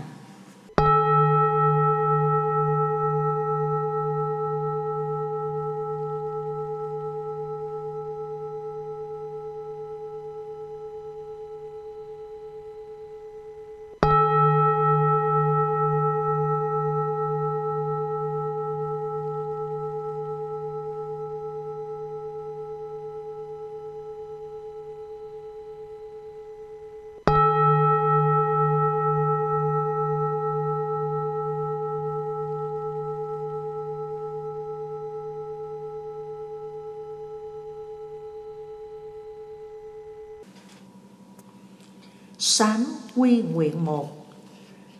Sám 42.58 42.84
quy 43.16 43.42
nguyện 43.42 43.84
một. 43.84 44.26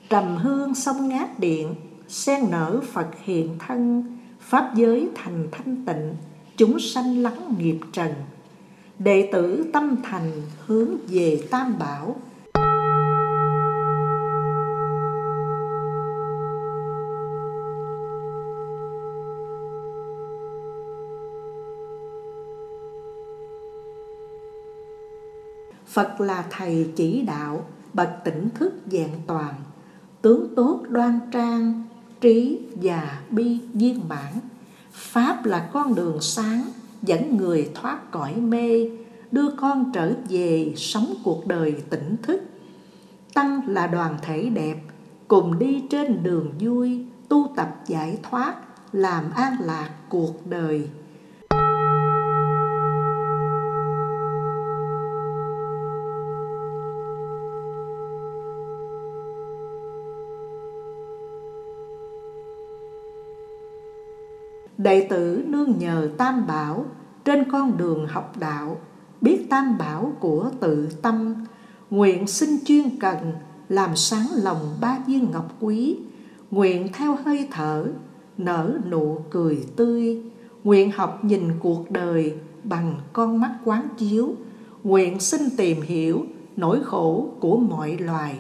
Trầm 0.09 0.37
hương 0.37 0.75
sông 0.75 1.09
ngát 1.09 1.39
điện 1.39 1.75
Sen 2.09 2.51
nở 2.51 2.81
Phật 2.93 3.07
hiện 3.25 3.57
thân, 3.59 4.05
Pháp 4.41 4.75
giới 4.75 5.09
thành 5.15 5.49
thanh 5.53 5.85
tịnh, 5.87 6.15
Chúng 6.57 6.81
sanh 6.81 7.23
lắng 7.23 7.55
nghiệp 7.59 7.79
trần. 7.93 8.15
Đệ 8.99 9.29
tử 9.33 9.71
tâm 9.73 9.97
thành 10.03 10.43
hướng 10.67 10.97
về 11.09 11.43
Tam 11.51 11.79
Bảo 11.79 12.17
Phật 25.97 26.21
là 26.21 26.45
thầy 26.51 26.93
chỉ 26.97 27.23
đạo, 27.23 27.65
bậc 27.93 28.09
tỉnh 28.25 28.49
thức 28.55 28.73
dạng 28.87 29.21
toàn, 29.27 29.55
tướng 30.23 30.55
tốt 30.57 30.81
đoan 30.89 31.21
trang, 31.33 31.83
trí 32.21 32.59
và 32.83 33.21
bi 33.31 33.59
viên 33.73 34.09
mãn. 34.09 34.33
Pháp 34.93 35.45
là 35.45 35.71
con 35.73 35.95
đường 35.95 36.21
sáng, 36.21 36.65
dẫn 37.03 37.37
người 37.37 37.71
thoát 37.75 38.11
cõi 38.11 38.35
mê, 38.35 38.91
đưa 39.33 39.51
con 39.51 39.93
trở 39.95 40.13
về 40.29 40.73
sống 40.77 41.15
cuộc 41.25 41.47
đời 41.47 41.75
tỉnh 41.91 42.17
thức. 42.23 42.43
Tăng 43.35 43.69
là 43.69 43.87
đoàn 43.87 44.17
thể 44.23 44.49
đẹp, 44.49 44.77
cùng 45.29 45.59
đi 45.59 45.85
trên 45.91 46.23
đường 46.23 46.53
vui, 46.61 47.05
tu 47.29 47.53
tập 47.57 47.77
giải 47.87 48.19
thoát, 48.23 48.55
làm 48.93 49.31
an 49.31 49.57
lạc 49.61 49.91
cuộc 50.09 50.47
đời. 50.47 50.89
Đệ 64.79 65.07
tử 65.11 65.45
nương 65.47 65.79
nhờ 65.79 66.11
Tam 66.19 66.47
Bảo 66.47 66.85
trên 67.25 67.51
con 67.51 67.77
đường 67.77 68.07
học 68.07 68.37
đạo, 68.39 68.81
biết 69.21 69.47
Tam 69.51 69.79
Bảo 69.79 70.13
của 70.21 70.51
tự 70.61 70.89
tâm, 71.03 71.35
nguyện 71.91 72.27
xin 72.27 72.51
chuyên 72.65 72.99
cần 73.01 73.17
làm 73.69 73.97
sáng 73.97 74.27
lòng 74.35 74.77
ba 74.81 74.99
viên 75.07 75.31
ngọc 75.31 75.57
quý, 75.61 75.97
nguyện 76.51 76.89
theo 76.93 77.19
hơi 77.25 77.49
thở 77.51 77.87
nở 78.39 78.79
nụ 78.91 79.19
cười 79.31 79.65
tươi, 79.77 80.23
nguyện 80.65 80.91
học 80.91 81.25
nhìn 81.25 81.51
cuộc 81.61 81.91
đời 81.91 82.35
bằng 82.65 83.01
con 83.13 83.41
mắt 83.41 83.55
quán 83.65 83.89
chiếu, 83.99 84.35
nguyện 84.85 85.21
xin 85.21 85.41
tìm 85.57 85.81
hiểu 85.83 86.25
nỗi 86.57 86.81
khổ 86.85 87.29
của 87.41 87.57
mọi 87.57 87.97
loài. 87.99 88.39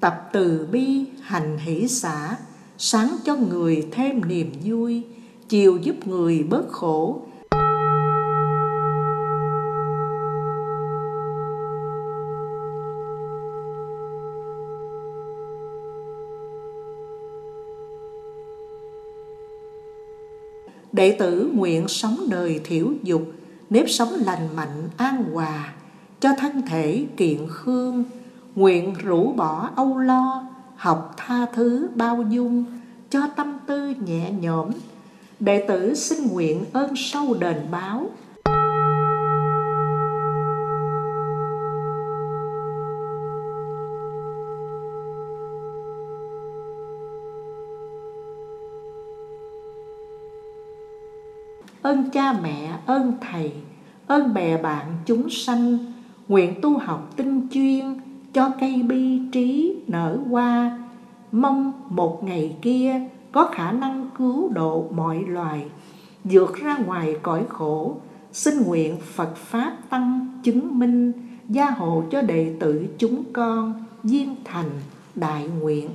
Tập 0.00 0.28
từ 0.32 0.68
bi 0.72 1.04
hành 1.22 1.58
hỷ 1.58 1.88
xã, 1.88 2.36
sáng 2.78 3.16
cho 3.24 3.36
người 3.36 3.88
thêm 3.92 4.28
niềm 4.28 4.52
vui, 4.64 5.02
chiều 5.48 5.78
giúp 5.82 6.06
người 6.06 6.42
bớt 6.50 6.68
khổ. 6.68 7.20
Đệ 20.92 21.16
tử 21.18 21.50
nguyện 21.54 21.88
sống 21.88 22.16
đời 22.30 22.60
thiểu 22.64 22.92
dục, 23.02 23.22
nếp 23.70 23.84
sống 23.88 24.08
lành 24.24 24.56
mạnh 24.56 24.88
an 24.96 25.24
hòa, 25.32 25.74
cho 26.20 26.30
thân 26.38 26.62
thể 26.68 27.06
kiện 27.16 27.38
khương, 27.50 28.04
nguyện 28.54 28.94
rũ 29.02 29.32
bỏ 29.32 29.70
âu 29.76 29.98
lo, 29.98 30.46
học 30.76 31.14
tha 31.16 31.46
thứ 31.54 31.88
bao 31.94 32.24
dung, 32.30 32.64
cho 33.10 33.20
tâm 33.36 33.58
tư 33.66 33.94
nhẹ 34.06 34.30
nhõm, 34.40 34.70
đệ 35.44 35.64
tử 35.68 35.94
xin 35.94 36.28
nguyện 36.28 36.64
ơn 36.72 36.96
sâu 36.96 37.34
đền 37.34 37.56
báo. 37.70 38.10
Ơn 51.82 52.10
cha 52.10 52.32
mẹ, 52.42 52.78
ơn 52.86 53.12
thầy, 53.20 53.52
ơn 54.06 54.34
bè 54.34 54.62
bạn 54.62 54.86
chúng 55.06 55.30
sanh, 55.30 55.78
nguyện 56.28 56.54
tu 56.62 56.78
học 56.78 57.12
tinh 57.16 57.48
chuyên 57.50 58.00
cho 58.32 58.50
cây 58.60 58.82
bi 58.82 59.20
trí 59.32 59.76
nở 59.86 60.18
hoa. 60.30 60.78
Mong 61.32 61.72
một 61.88 62.24
ngày 62.24 62.56
kia 62.62 63.00
có 63.34 63.48
khả 63.52 63.72
năng 63.72 64.10
cứu 64.18 64.48
độ 64.48 64.88
mọi 64.90 65.24
loài, 65.26 65.66
vượt 66.24 66.54
ra 66.54 66.76
ngoài 66.76 67.16
cõi 67.22 67.44
khổ, 67.48 67.96
xin 68.32 68.62
nguyện 68.62 68.96
Phật 69.14 69.36
Pháp 69.36 69.76
Tăng 69.90 70.40
chứng 70.42 70.78
minh, 70.78 71.12
gia 71.48 71.70
hộ 71.70 72.02
cho 72.10 72.22
đệ 72.22 72.56
tử 72.60 72.86
chúng 72.98 73.24
con, 73.32 73.84
viên 74.02 74.36
thành 74.44 74.70
đại 75.14 75.48
nguyện. 75.60 75.90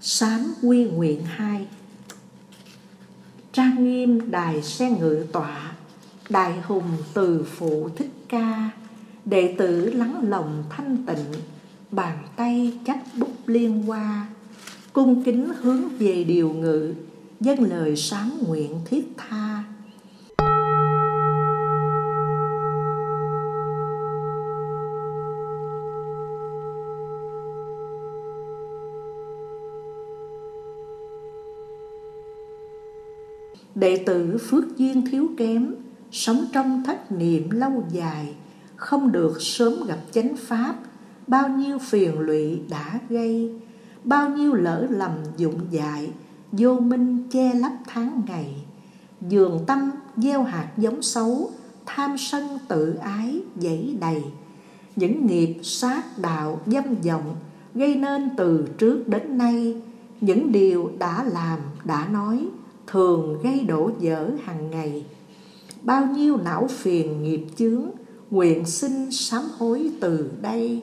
Sám 0.00 0.54
quy 0.62 0.84
nguyện 0.84 1.24
hai. 1.24 1.66
Trang 3.52 3.84
nghiêm 3.84 4.30
đài 4.30 4.62
sen 4.62 4.98
ngự 4.98 5.26
tọa 5.32 5.72
đại 6.28 6.60
hùng 6.60 6.96
từ 7.14 7.46
phụ 7.56 7.88
thích 7.96 8.10
ca. 8.28 8.70
Đệ 9.24 9.54
tử 9.58 9.90
lắng 9.90 10.28
lòng 10.28 10.64
thanh 10.70 11.06
tịnh, 11.06 11.40
bàn 11.90 12.18
tay 12.36 12.78
chắp 12.86 12.98
bút 13.18 13.32
liên 13.46 13.82
hoa. 13.82 14.26
Cung 14.92 15.24
kính 15.24 15.48
hướng 15.60 15.88
về 15.98 16.24
điều 16.24 16.50
ngự 16.50 16.94
dân 17.40 17.62
lời 17.62 17.96
sám 17.96 18.32
nguyện 18.46 18.80
thiết 18.84 19.15
đệ 33.76 33.96
tử 33.96 34.38
phước 34.38 34.76
duyên 34.76 35.06
thiếu 35.10 35.28
kém 35.36 35.74
sống 36.12 36.44
trong 36.52 36.82
thất 36.86 37.12
niệm 37.12 37.50
lâu 37.50 37.84
dài, 37.90 38.34
không 38.76 39.12
được 39.12 39.42
sớm 39.42 39.74
gặp 39.86 39.98
chánh 40.10 40.36
pháp, 40.36 40.74
bao 41.26 41.48
nhiêu 41.48 41.78
phiền 41.78 42.20
lụy 42.20 42.60
đã 42.70 43.00
gây, 43.08 43.54
bao 44.04 44.30
nhiêu 44.30 44.54
lỡ 44.54 44.86
lầm 44.90 45.10
dụng 45.36 45.60
dại, 45.70 46.10
vô 46.52 46.80
minh 46.80 47.28
che 47.30 47.54
lấp 47.54 47.72
tháng 47.86 48.22
ngày. 48.26 48.54
Dường 49.20 49.64
tâm 49.66 49.90
gieo 50.16 50.42
hạt 50.42 50.68
giống 50.76 51.02
xấu, 51.02 51.50
tham 51.86 52.18
sân 52.18 52.58
tự 52.68 52.94
ái 52.94 53.40
dẫy 53.56 53.96
đầy. 54.00 54.22
Những 54.96 55.26
nghiệp 55.26 55.54
sát 55.62 56.18
đạo 56.18 56.60
dâm 56.66 56.84
vọng 57.04 57.36
gây 57.74 57.94
nên 57.94 58.30
từ 58.36 58.68
trước 58.78 59.08
đến 59.08 59.38
nay, 59.38 59.82
những 60.20 60.52
điều 60.52 60.90
đã 60.98 61.24
làm, 61.24 61.58
đã 61.84 62.08
nói 62.08 62.48
thường 62.86 63.38
gây 63.42 63.60
đổ 63.60 63.90
dở 63.98 64.30
hàng 64.44 64.70
ngày. 64.70 65.04
Bao 65.82 66.06
nhiêu 66.06 66.36
não 66.36 66.66
phiền 66.70 67.22
nghiệp 67.22 67.44
chướng, 67.56 67.90
nguyện 68.30 68.64
xin 68.66 69.10
sám 69.10 69.42
hối 69.58 69.90
từ 70.00 70.30
đây. 70.42 70.82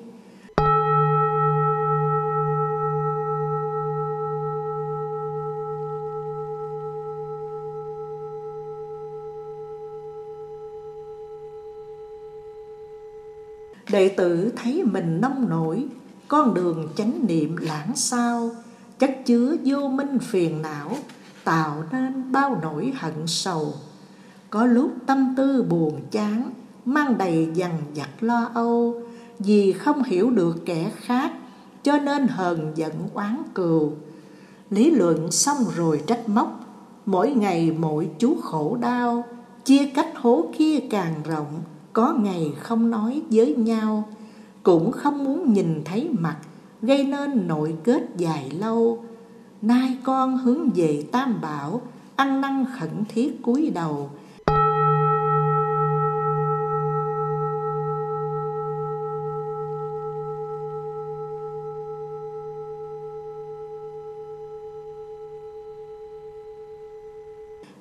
Đệ 13.92 14.10
tử 14.10 14.52
thấy 14.56 14.84
mình 14.84 15.22
nông 15.22 15.50
nổi, 15.50 15.86
con 16.28 16.54
đường 16.54 16.90
chánh 16.96 17.26
niệm 17.28 17.58
lãng 17.58 17.92
sao 17.96 18.52
chất 19.00 19.18
chứa 19.26 19.56
vô 19.66 19.88
minh 19.88 20.20
phiền 20.20 20.62
não 20.62 20.98
tạo 21.44 21.84
nên 21.92 22.32
bao 22.32 22.60
nỗi 22.62 22.94
hận 22.96 23.28
sầu. 23.28 23.74
Có 24.50 24.66
lúc 24.66 24.92
tâm 25.06 25.34
tư 25.38 25.64
buồn 25.64 26.02
chán, 26.12 26.52
mang 26.86 27.18
đầy 27.18 27.48
dằn 27.54 27.78
vặt 27.96 28.10
lo 28.24 28.50
âu, 28.54 29.02
vì 29.40 29.72
không 29.72 30.04
hiểu 30.04 30.30
được 30.30 30.66
kẻ 30.66 30.92
khác, 30.96 31.32
cho 31.84 31.98
nên 31.98 32.28
hờn 32.28 32.72
giận 32.76 32.94
oán 33.14 33.44
cừu. 33.54 33.92
Lý 34.70 34.92
luận 34.92 35.32
xong 35.32 35.58
rồi 35.76 36.02
trách 36.08 36.30
móc, 36.30 36.60
mỗi 37.06 37.32
ngày 37.32 37.72
mỗi 37.72 38.10
chú 38.20 38.36
khổ 38.42 38.78
đau, 38.82 39.24
chia 39.66 39.86
cách 39.96 40.10
hố 40.16 40.46
kia 40.58 40.80
càng 40.90 41.14
rộng, 41.26 41.62
có 41.94 42.14
ngày 42.14 42.54
không 42.60 42.90
nói 42.90 43.22
với 43.30 43.56
nhau. 43.56 44.10
Cũng 44.64 44.92
không 44.92 45.24
muốn 45.24 45.54
nhìn 45.54 45.82
thấy 45.86 46.10
mặt, 46.20 46.38
gây 46.82 47.04
nên 47.04 47.48
nội 47.48 47.76
kết 47.84 48.04
dài 48.18 48.50
lâu 48.50 49.04
nay 49.64 49.98
con 50.04 50.38
hướng 50.38 50.70
về 50.76 51.04
tam 51.12 51.42
bảo, 51.42 51.82
ăn 52.16 52.42
năn 52.42 52.66
khẩn 52.80 52.90
thiết 53.10 53.42
cúi 53.42 53.70
đầu. 53.70 54.10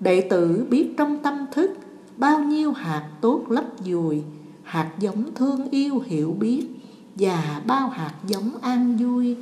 Đệ 0.00 0.20
tử 0.30 0.66
biết 0.70 0.94
trong 0.96 1.22
tâm 1.22 1.46
thức, 1.52 1.70
bao 2.16 2.40
nhiêu 2.40 2.72
hạt 2.72 3.08
tốt 3.20 3.44
lấp 3.48 3.64
dùi, 3.84 4.22
hạt 4.62 4.90
giống 4.98 5.34
thương 5.34 5.70
yêu 5.70 6.00
hiểu 6.06 6.36
biết 6.40 6.66
và 7.14 7.62
bao 7.66 7.88
hạt 7.88 8.14
giống 8.26 8.50
an 8.62 8.96
vui 8.96 9.36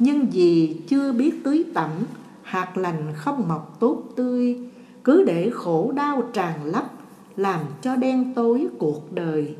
nhưng 0.00 0.26
vì 0.32 0.76
chưa 0.88 1.12
biết 1.12 1.44
tưới 1.44 1.64
tẩm, 1.74 1.90
hạt 2.42 2.78
lành 2.78 3.12
không 3.16 3.48
mọc 3.48 3.76
tốt 3.80 4.02
tươi, 4.16 4.58
cứ 5.04 5.24
để 5.24 5.50
khổ 5.52 5.92
đau 5.92 6.22
tràn 6.32 6.64
lấp, 6.64 6.84
làm 7.36 7.60
cho 7.82 7.96
đen 7.96 8.34
tối 8.34 8.66
cuộc 8.78 9.12
đời. 9.12 9.56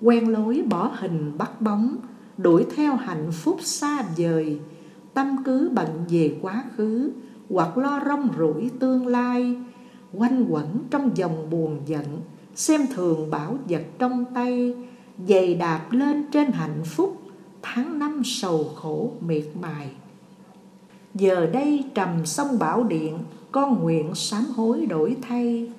Quen 0.00 0.28
lối 0.28 0.62
bỏ 0.70 0.90
hình 0.94 1.38
bắt 1.38 1.60
bóng, 1.60 1.96
đuổi 2.36 2.66
theo 2.76 2.96
hạnh 2.96 3.32
phúc 3.32 3.58
xa 3.60 4.04
vời. 4.16 4.60
Tâm 5.14 5.36
cứ 5.44 5.70
bận 5.74 6.04
về 6.10 6.36
quá 6.42 6.64
khứ, 6.76 7.10
hoặc 7.50 7.78
lo 7.78 8.00
rong 8.06 8.28
rủi 8.38 8.70
tương 8.78 9.06
lai. 9.06 9.56
Quanh 10.12 10.44
quẩn 10.48 10.66
trong 10.90 11.10
dòng 11.14 11.50
buồn 11.50 11.80
giận, 11.86 12.06
xem 12.54 12.80
thường 12.94 13.30
bảo 13.30 13.58
vật 13.68 13.84
trong 13.98 14.24
tay, 14.34 14.74
dày 15.28 15.54
đạp 15.54 15.86
lên 15.90 16.24
trên 16.32 16.52
hạnh 16.52 16.82
phúc 16.84 17.21
tháng 17.62 17.98
năm 17.98 18.22
sầu 18.24 18.64
khổ 18.74 19.12
miệt 19.20 19.44
mài. 19.60 19.90
Giờ 21.14 21.46
đây 21.46 21.84
trầm 21.94 22.26
sông 22.26 22.58
bảo 22.58 22.84
điện, 22.84 23.18
con 23.52 23.82
nguyện 23.82 24.14
sám 24.14 24.44
hối 24.56 24.86
đổi 24.86 25.16
thay. 25.22 25.72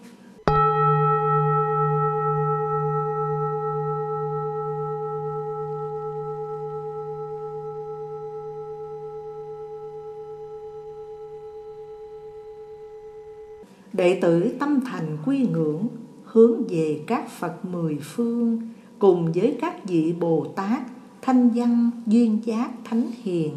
Đệ 13.93 14.19
tử 14.21 14.55
tâm 14.59 14.79
thành 14.85 15.17
quy 15.25 15.47
ngưỡng, 15.47 15.87
hướng 16.23 16.67
về 16.67 17.03
các 17.07 17.29
Phật 17.39 17.65
mười 17.65 17.97
phương, 18.01 18.69
cùng 18.99 19.31
với 19.31 19.57
các 19.61 19.85
vị 19.85 20.13
Bồ 20.19 20.45
Tát 20.55 20.81
thanh 21.25 21.49
văn, 21.49 21.91
duyên 22.07 22.39
giác, 22.45 22.71
thánh 22.83 23.11
hiền. 23.23 23.55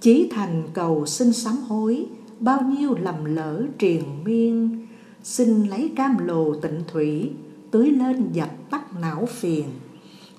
Chí 0.00 0.28
thành 0.30 0.62
cầu 0.74 1.06
xin 1.06 1.32
sám 1.32 1.56
hối, 1.56 2.06
bao 2.40 2.60
nhiêu 2.62 2.94
lầm 2.94 3.24
lỡ 3.24 3.66
triền 3.78 4.02
miên. 4.24 4.86
Xin 5.22 5.66
lấy 5.66 5.92
cam 5.96 6.18
lồ 6.18 6.54
tịnh 6.54 6.82
thủy, 6.92 7.30
tưới 7.70 7.90
lên 7.90 8.32
dập 8.32 8.50
tắt 8.70 8.84
não 9.00 9.26
phiền. 9.26 9.64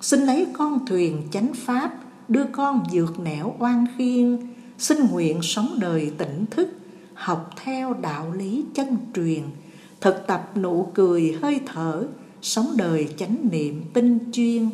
Xin 0.02 0.20
lấy 0.20 0.48
con 0.54 0.86
thuyền 0.86 1.22
chánh 1.32 1.54
pháp, 1.54 1.96
đưa 2.28 2.46
con 2.52 2.84
vượt 2.94 3.20
nẻo 3.20 3.56
oan 3.60 3.86
khiên. 3.98 4.38
Xin 4.78 4.98
nguyện 5.12 5.40
sống 5.42 5.78
đời 5.80 6.12
tỉnh 6.18 6.46
thức, 6.52 6.70
học 7.14 7.52
theo 7.64 7.94
đạo 7.94 8.34
lý 8.34 8.66
chân 8.74 8.98
truyền. 9.16 9.44
Thực 10.02 10.28
tập 10.28 10.52
nụ 10.56 10.92
cười 10.94 11.38
hơi 11.42 11.60
thở, 11.66 12.08
sống 12.42 12.68
đời 12.78 13.08
chánh 13.18 13.38
niệm 13.52 13.84
tinh 13.94 14.20
chuyên. 14.32 14.70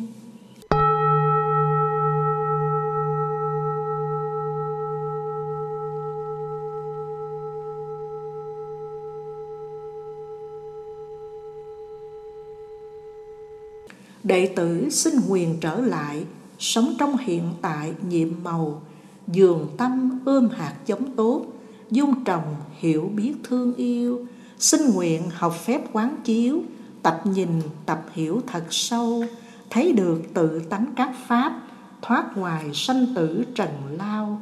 Đệ 14.26 14.46
tử 14.46 14.90
xin 14.90 15.14
quyền 15.28 15.60
trở 15.60 15.80
lại, 15.80 16.24
sống 16.58 16.94
trong 16.98 17.16
hiện 17.16 17.42
tại 17.62 17.92
nhiệm 18.08 18.28
màu 18.44 18.82
dường 19.28 19.68
tâm 19.76 20.20
ươm 20.24 20.48
hạt 20.48 20.74
giống 20.86 21.16
tốt, 21.16 21.46
dung 21.90 22.24
trồng 22.24 22.56
hiểu 22.78 23.10
biết 23.16 23.32
thương 23.44 23.74
yêu. 23.74 24.26
Xin 24.58 24.80
nguyện 24.94 25.22
học 25.34 25.54
phép 25.64 25.80
quán 25.92 26.16
chiếu, 26.24 26.62
tập 27.02 27.20
nhìn, 27.24 27.48
tập 27.86 28.06
hiểu 28.12 28.40
thật 28.46 28.64
sâu, 28.70 29.24
thấy 29.70 29.92
được 29.92 30.22
tự 30.34 30.62
tánh 30.70 30.86
các 30.96 31.12
pháp, 31.26 31.62
thoát 32.02 32.36
ngoài 32.36 32.70
sanh 32.74 33.06
tử 33.14 33.44
trần 33.54 33.70
lao. 33.98 34.40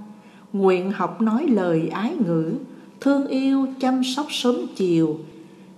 Nguyện 0.53 0.90
học 0.90 1.20
nói 1.20 1.47
lời 1.47 1.88
ái 1.88 2.14
ngữ, 2.27 2.53
thương 3.01 3.27
yêu 3.27 3.66
chăm 3.81 4.03
sóc 4.16 4.27
sớm 4.31 4.57
chiều, 4.77 5.18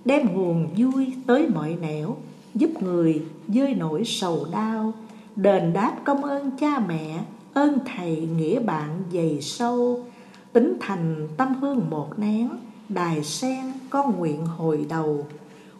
đem 0.05 0.33
nguồn 0.33 0.67
vui 0.77 1.07
tới 1.27 1.47
mọi 1.53 1.75
nẻo 1.81 2.17
giúp 2.57 2.69
người 2.81 3.21
dơi 3.47 3.75
nỗi 3.75 4.03
sầu 4.05 4.47
đau. 4.51 4.93
Đền 5.35 5.73
đáp 5.73 5.95
công 6.05 6.23
ơn 6.23 6.51
cha 6.59 6.79
mẹ, 6.87 7.23
ơn 7.53 7.77
thầy 7.85 8.15
nghĩa 8.17 8.59
bạn 8.59 9.03
dày 9.13 9.41
sâu. 9.41 10.05
Tính 10.53 10.77
thành 10.79 11.27
tâm 11.37 11.53
hương 11.61 11.89
một 11.89 12.19
nén, 12.19 12.49
đài 12.89 13.23
sen 13.23 13.65
con 13.89 14.17
nguyện 14.17 14.45
hồi 14.45 14.85
đầu. 14.89 15.25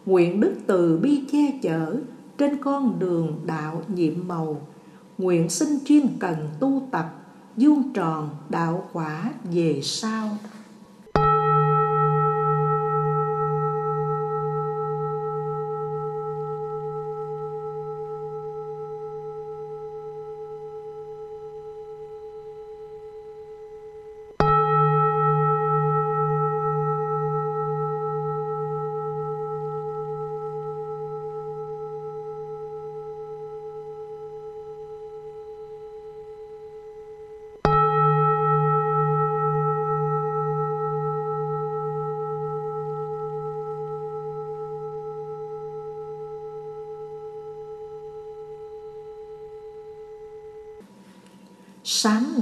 Nguyện 0.06 0.40
đức 0.40 0.54
từ 0.66 0.98
bi 1.02 1.24
che 1.32 1.58
chở, 1.62 1.96
trên 2.38 2.56
con 2.62 2.98
đường 2.98 3.40
đạo 3.46 3.82
nhiệm 3.88 4.14
màu. 4.28 4.60
Nguyện 5.18 5.48
xin 5.48 5.68
chuyên 5.84 6.06
cần 6.18 6.36
tu 6.60 6.82
tập, 6.90 7.14
vuông 7.56 7.92
tròn 7.92 8.28
đạo 8.48 8.88
quả 8.92 9.30
về 9.52 9.80
sau. 9.82 10.28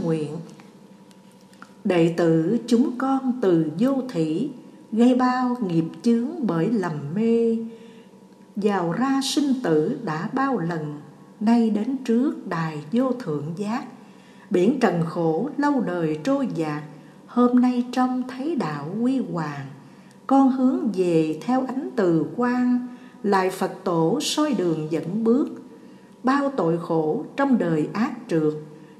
Nguyện. 0.06 0.30
Đệ 1.84 2.14
tử 2.16 2.58
chúng 2.66 2.90
con 2.98 3.32
từ 3.42 3.66
vô 3.78 4.02
thủy 4.12 4.50
gây 4.92 5.14
bao 5.14 5.56
nghiệp 5.68 5.84
chướng 6.02 6.28
bởi 6.46 6.70
lầm 6.70 6.92
mê. 7.14 7.58
Vào 8.56 8.92
ra 8.92 9.20
sinh 9.24 9.54
tử 9.62 9.98
đã 10.04 10.28
bao 10.32 10.58
lần, 10.58 11.00
nay 11.40 11.70
đến 11.70 11.96
trước 12.04 12.46
đài 12.48 12.84
vô 12.92 13.12
thượng 13.12 13.52
giác. 13.56 13.84
Biển 14.50 14.80
trần 14.80 15.02
khổ 15.06 15.50
lâu 15.56 15.80
đời 15.80 16.18
trôi 16.24 16.48
dạt, 16.54 16.82
hôm 17.26 17.60
nay 17.60 17.86
trong 17.92 18.22
thấy 18.28 18.56
đạo 18.56 18.88
quy 19.00 19.22
hoàng. 19.32 19.66
Con 20.26 20.50
hướng 20.50 20.92
về 20.94 21.38
theo 21.42 21.66
ánh 21.66 21.88
từ 21.96 22.26
quang, 22.36 22.86
lại 23.22 23.50
phật 23.50 23.72
tổ 23.84 24.18
soi 24.20 24.52
đường 24.52 24.88
dẫn 24.90 25.24
bước. 25.24 25.48
Bao 26.22 26.52
tội 26.56 26.78
khổ 26.78 27.24
trong 27.36 27.58
đời 27.58 27.88
ác 27.92 28.12
trượt 28.28 28.54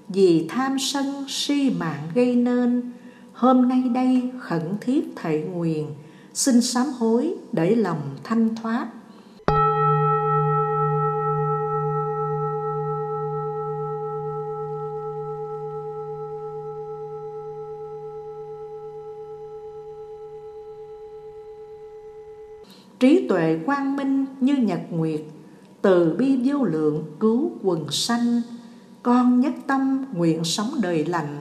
vì 0.09 0.47
tham 0.49 0.79
sân 0.79 1.25
si 1.29 1.71
mạng 1.71 2.09
gây 2.15 2.37
nên. 2.37 2.93
Hôm 3.33 3.69
nay 3.69 3.83
đây 3.95 4.31
khẩn 4.41 4.63
thiết 4.81 5.13
thệ 5.17 5.41
nguyện 5.41 5.87
xin 6.35 6.61
sám 6.61 6.87
hối 6.87 7.35
để 7.53 7.75
lòng 7.75 8.01
thanh 8.25 8.57
thoát. 8.63 8.89
Trí 23.01 23.29
tuệ 23.29 23.59
quang 23.67 23.97
minh 23.97 24.27
như 24.41 24.57
nhật 24.57 24.81
nguyệt, 24.91 25.21
từ 25.83 26.17
bi 26.19 26.39
vô 26.45 26.65
lượng 26.65 27.05
cứu 27.21 27.51
quần 27.63 27.91
sanh 27.91 28.43
con 29.07 29.41
nhất 29.41 29.55
tâm 29.67 30.05
nguyện 30.13 30.45
sống 30.45 30.71
đời 30.81 31.05
lành, 31.05 31.37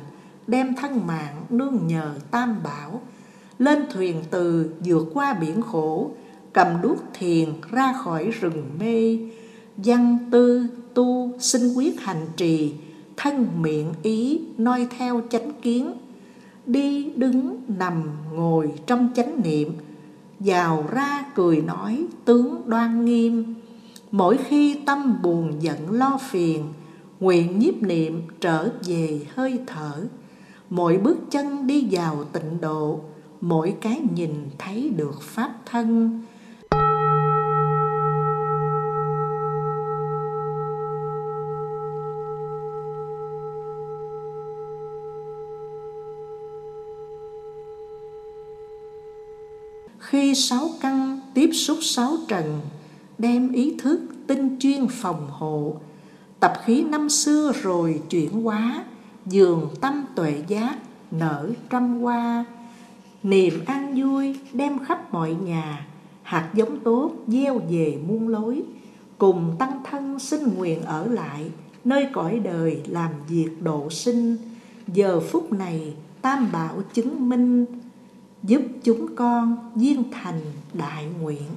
đem 0.47 0.75
thân 0.75 1.08
mạng 1.08 1.36
nương 1.49 1.88
nhờ 1.88 2.15
tam 2.32 2.56
bảo. 2.63 3.01
Lên 3.60 3.86
thuyền 3.93 4.23
từ 4.32 4.73
vượt 4.86 5.08
qua 5.13 5.34
biển 5.34 5.62
khổ, 5.62 6.12
cầm 6.54 6.67
đuốc 6.82 6.97
thiền 7.13 7.49
ra 7.71 7.93
khỏi 7.93 8.32
rừng 8.32 8.63
mê. 8.80 9.19
Văn 9.78 10.17
tư 10.32 10.67
tu 10.93 11.32
sinh 11.39 11.73
quyết 11.73 12.01
hành 12.01 12.25
trì, 12.38 12.73
thân 13.17 13.47
miệng 13.62 13.93
ý 14.04 14.41
noi 14.58 14.88
theo 14.97 15.21
chánh 15.30 15.51
kiến. 15.62 15.93
Đi 16.65 17.12
đứng 17.15 17.62
nằm 17.67 18.04
ngồi 18.34 18.71
trong 18.86 19.10
chánh 19.15 19.41
niệm, 19.43 19.73
vào 20.39 20.86
ra 20.91 21.25
cười 21.36 21.62
nói 21.62 22.06
tướng 22.25 22.62
đoan 22.65 23.06
nghiêm. 23.06 23.56
Mỗi 24.12 24.38
khi 24.38 24.80
tâm 24.86 25.21
buồn 25.23 25.54
giận 25.60 25.91
lo 25.91 26.17
phiền 26.30 26.63
nguyện 27.19 27.60
nhiếp 27.60 27.82
niệm 27.82 28.21
trở 28.41 28.69
về 28.86 29.19
hơi 29.36 29.60
thở. 29.67 30.08
Mỗi 30.69 30.97
bước 30.97 31.17
chân 31.32 31.67
đi 31.67 31.88
vào 31.91 32.23
tịnh 32.23 32.62
độ, 32.62 32.99
mỗi 33.41 33.75
cái 33.82 34.01
nhìn 34.15 34.49
thấy 34.58 34.89
được 34.89 35.21
pháp 35.21 35.54
thân. 35.65 36.21
Khi 49.99 50.36
sáu 50.36 50.69
căn 50.82 51.19
tiếp 51.34 51.49
xúc 51.54 51.78
sáu 51.82 52.17
trần, 52.28 52.62
đem 53.17 53.51
ý 53.51 53.75
thức 53.80 54.01
tinh 54.28 54.58
chuyên 54.60 54.88
phòng 54.88 55.28
hộ 55.32 55.75
tập 56.45 56.62
khí 56.65 56.84
năm 56.84 57.10
xưa 57.10 57.51
rồi 57.62 58.01
chuyển 58.10 58.43
hóa 58.43 58.86
dường 59.25 59.69
tâm 59.81 60.05
tuệ 60.15 60.43
giác, 60.47 60.77
nở 61.12 61.49
trăm 61.69 61.99
hoa. 62.01 62.45
Niềm 63.23 63.53
an 63.65 64.01
vui 64.01 64.39
đem 64.53 64.86
khắp 64.86 65.13
mọi 65.13 65.34
nhà, 65.34 65.88
hạt 66.23 66.49
giống 66.53 66.79
tốt 66.79 67.12
gieo 67.27 67.60
về 67.69 67.97
muôn 68.08 68.27
lối. 68.27 68.63
Cùng 69.17 69.55
tăng 69.60 69.84
thân 69.84 70.19
xin 70.19 70.58
nguyện 70.58 70.81
ở 70.81 71.08
lại, 71.08 71.51
nơi 71.86 72.08
cõi 72.13 72.39
đời 72.43 72.81
làm 72.88 73.12
việc 73.27 73.49
độ 73.62 73.89
sinh. 73.89 74.38
Giờ 74.88 75.19
phút 75.19 75.53
này 75.53 75.93
tam 76.21 76.51
bảo 76.51 76.81
chứng 76.93 77.29
minh, 77.29 77.65
giúp 78.43 78.62
chúng 78.84 79.15
con 79.15 79.71
viên 79.75 80.03
thành 80.12 80.41
đại 80.73 81.05
nguyện. 81.21 81.49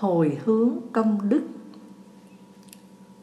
Hồi 0.00 0.38
hướng 0.44 0.70
công 0.92 1.28
đức. 1.28 1.42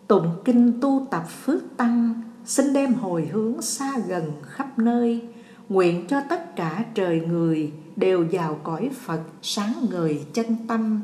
Tụng 0.07 0.27
kinh 0.45 0.81
tu 0.81 1.07
tập 1.11 1.23
phước 1.29 1.77
tăng, 1.77 2.21
xin 2.45 2.73
đem 2.73 2.93
hồi 2.93 3.25
hướng 3.25 3.61
xa 3.61 3.99
gần 4.07 4.31
khắp 4.43 4.79
nơi. 4.79 5.27
Nguyện 5.69 6.07
cho 6.07 6.21
tất 6.29 6.55
cả 6.55 6.85
trời 6.93 7.19
người 7.19 7.71
đều 7.95 8.27
vào 8.31 8.59
cõi 8.63 8.89
phật 8.93 9.21
sáng 9.41 9.73
ngời 9.91 10.25
chân 10.33 10.55
tâm. 10.67 11.01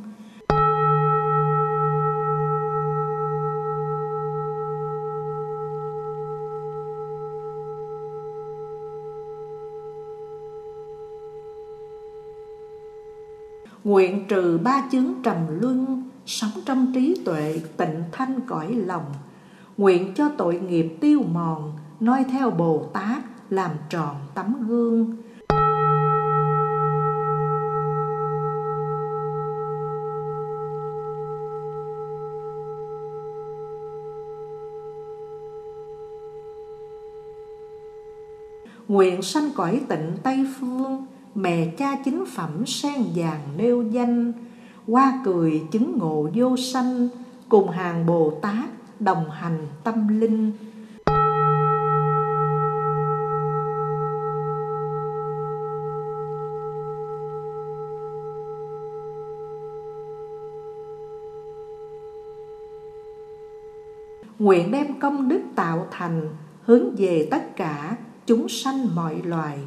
Nguyện 13.83 14.27
trừ 14.27 14.59
ba 14.63 14.83
chứng 14.91 15.13
trầm 15.23 15.35
luân, 15.61 16.09
Sống 16.25 16.51
trong 16.65 16.91
trí 16.93 17.21
tuệ, 17.25 17.61
tịnh 17.77 18.03
thanh 18.11 18.39
cõi 18.47 18.73
lòng. 18.73 19.05
Nguyện 19.77 20.13
cho 20.15 20.29
tội 20.37 20.59
nghiệp 20.59 20.97
tiêu 21.01 21.21
mòn, 21.31 21.73
noi 21.99 22.23
theo 22.31 22.49
Bồ 22.51 22.89
Tát, 22.93 23.23
làm 23.49 23.71
tròn 23.89 24.15
tấm 24.35 24.67
gương. 24.67 25.17
Nguyện 38.87 39.21
sanh 39.21 39.49
cõi 39.55 39.81
tịnh 39.89 40.17
Tây 40.23 40.47
Phương 40.59 41.05
mẹ 41.35 41.67
cha 41.77 41.95
chính 42.05 42.25
phẩm 42.25 42.65
sen 42.65 43.03
vàng 43.15 43.41
nêu 43.57 43.83
danh 43.91 44.33
qua 44.87 45.21
cười 45.25 45.63
chứng 45.71 45.97
ngộ 45.97 46.29
vô 46.35 46.57
sanh, 46.57 47.09
cùng 47.49 47.69
hàng 47.69 48.05
bồ 48.05 48.33
tát 48.41 48.69
đồng 48.99 49.29
hành 49.31 49.67
tâm 49.83 50.19
linh. 50.19 50.51
Nguyện 64.39 64.71
đem 64.71 64.99
công 64.99 65.29
đức 65.29 65.41
tạo 65.55 65.87
thành, 65.91 66.29
hướng 66.63 66.95
về 66.95 67.27
tất 67.31 67.55
cả 67.55 67.97
chúng 68.25 68.49
sanh 68.49 68.95
mọi 68.95 69.21
loài 69.23 69.59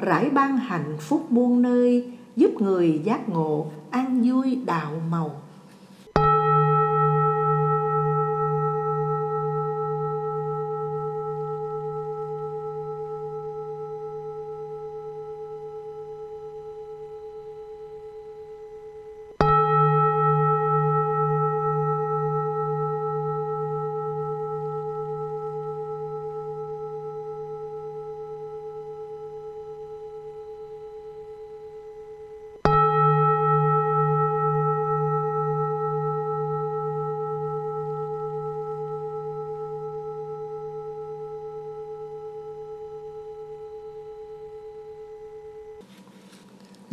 rải 0.00 0.30
ban 0.30 0.56
hạnh 0.56 0.96
phúc 0.98 1.26
muôn 1.32 1.62
nơi 1.62 2.12
giúp 2.36 2.50
người 2.60 3.00
giác 3.04 3.28
ngộ 3.28 3.66
an 3.90 4.22
vui 4.24 4.58
đạo 4.66 4.92
màu. 5.10 5.42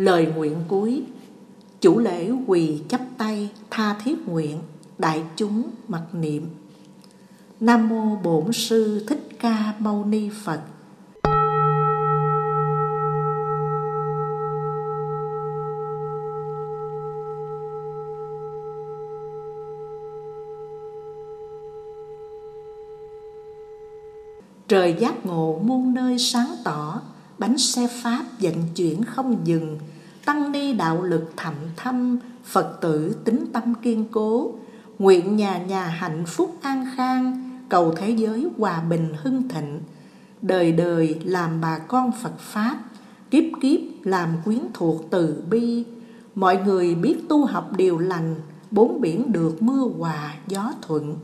Lời 0.07 0.27
nguyện 0.35 0.55
cuối. 0.67 1.03
Chủ 1.81 1.99
lễ 1.99 2.31
quỳ 2.47 2.81
chắp 2.89 3.01
tay 3.17 3.51
tha 3.69 3.93
thiết 4.03 4.27
nguyện, 4.27 4.59
Đại 4.97 5.23
chúng 5.35 5.63
mặc 5.87 6.03
niệm. 6.13 6.49
Nam 7.59 7.89
mô 7.89 8.15
Bổn 8.15 8.53
sư 8.53 9.05
Thích 9.07 9.29
Ca 9.39 9.73
Mâu 9.79 10.05
Ni 10.05 10.29
Phật. 10.43 10.61
Trời 24.67 24.95
giác 24.99 25.25
ngộ 25.25 25.59
muôn 25.63 25.93
nơi 25.93 26.19
sáng 26.19 26.55
tỏ, 26.63 27.01
Bánh 27.37 27.57
xe 27.57 27.87
Pháp 28.03 28.25
vận 28.39 28.55
chuyển 28.75 29.03
không 29.03 29.37
dừng 29.43 29.77
Tăng 30.27 30.51
ni 30.51 30.73
đạo 30.73 31.03
lực 31.03 31.31
thậm 31.37 31.53
thâm, 31.75 32.17
Phật 32.43 32.77
tử 32.81 33.15
tính 33.23 33.45
tâm 33.53 33.73
kiên 33.81 34.05
cố. 34.11 34.53
Nguyện 34.99 35.35
nhà 35.35 35.57
nhà 35.57 35.83
hạnh 35.83 36.23
phúc 36.27 36.57
an 36.61 36.85
khang, 36.95 37.49
Cầu 37.69 37.93
thế 37.97 38.09
giới 38.09 38.47
hòa 38.57 38.81
bình 38.81 39.13
hưng 39.17 39.49
thịnh. 39.49 39.81
Đời 40.41 40.71
đời 40.71 41.21
làm 41.23 41.61
bà 41.61 41.77
con 41.79 42.11
Phật 42.21 42.39
Pháp, 42.39 42.77
Kiếp 43.31 43.43
kiếp 43.61 43.79
làm 44.03 44.29
quyến 44.45 44.59
thuộc 44.73 45.05
từ 45.09 45.43
bi. 45.49 45.83
Mọi 46.35 46.57
người 46.57 46.95
biết 46.95 47.17
tu 47.29 47.45
học 47.45 47.71
điều 47.77 47.97
lành, 47.97 48.35
Bốn 48.71 49.01
biển 49.01 49.31
được 49.31 49.61
mưa 49.61 49.89
hòa 49.97 50.35
gió 50.47 50.73
thuận. 50.81 51.15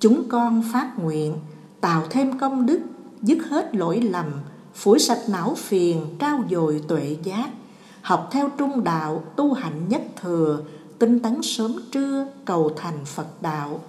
Chúng 0.00 0.28
con 0.28 0.62
phát 0.72 0.98
nguyện 0.98 1.34
tạo 1.80 2.02
thêm 2.10 2.38
công 2.38 2.66
đức, 2.66 2.80
dứt 3.22 3.38
hết 3.50 3.74
lỗi 3.74 4.00
lầm, 4.00 4.26
phủi 4.74 4.98
sạch 4.98 5.20
não 5.28 5.54
phiền, 5.54 6.06
trao 6.18 6.44
dồi 6.50 6.82
tuệ 6.88 7.16
giác, 7.22 7.50
học 8.02 8.28
theo 8.32 8.48
trung 8.58 8.84
đạo, 8.84 9.22
tu 9.36 9.52
hạnh 9.52 9.88
nhất 9.88 10.02
thừa, 10.20 10.62
tinh 10.98 11.20
tấn 11.20 11.42
sớm 11.42 11.76
trưa, 11.92 12.26
cầu 12.44 12.70
thành 12.76 13.04
Phật 13.04 13.42
đạo. 13.42 13.80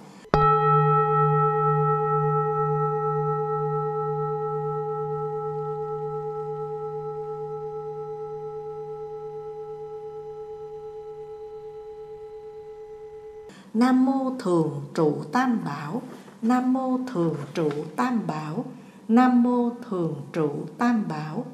Nam 13.74 14.04
mô 14.04 14.32
thường 14.38 14.82
trụ 14.94 15.16
tam 15.32 15.58
bảo. 15.64 16.02
Nam 16.42 16.72
mô 16.72 16.98
thường 17.12 17.36
trụ 17.54 17.70
tam 17.96 18.26
bảo. 18.26 18.64
Nam 19.08 19.42
mô 19.42 19.70
thường 19.88 20.14
trụ 20.32 20.50
tam 20.78 21.04
bảo. 21.08 21.44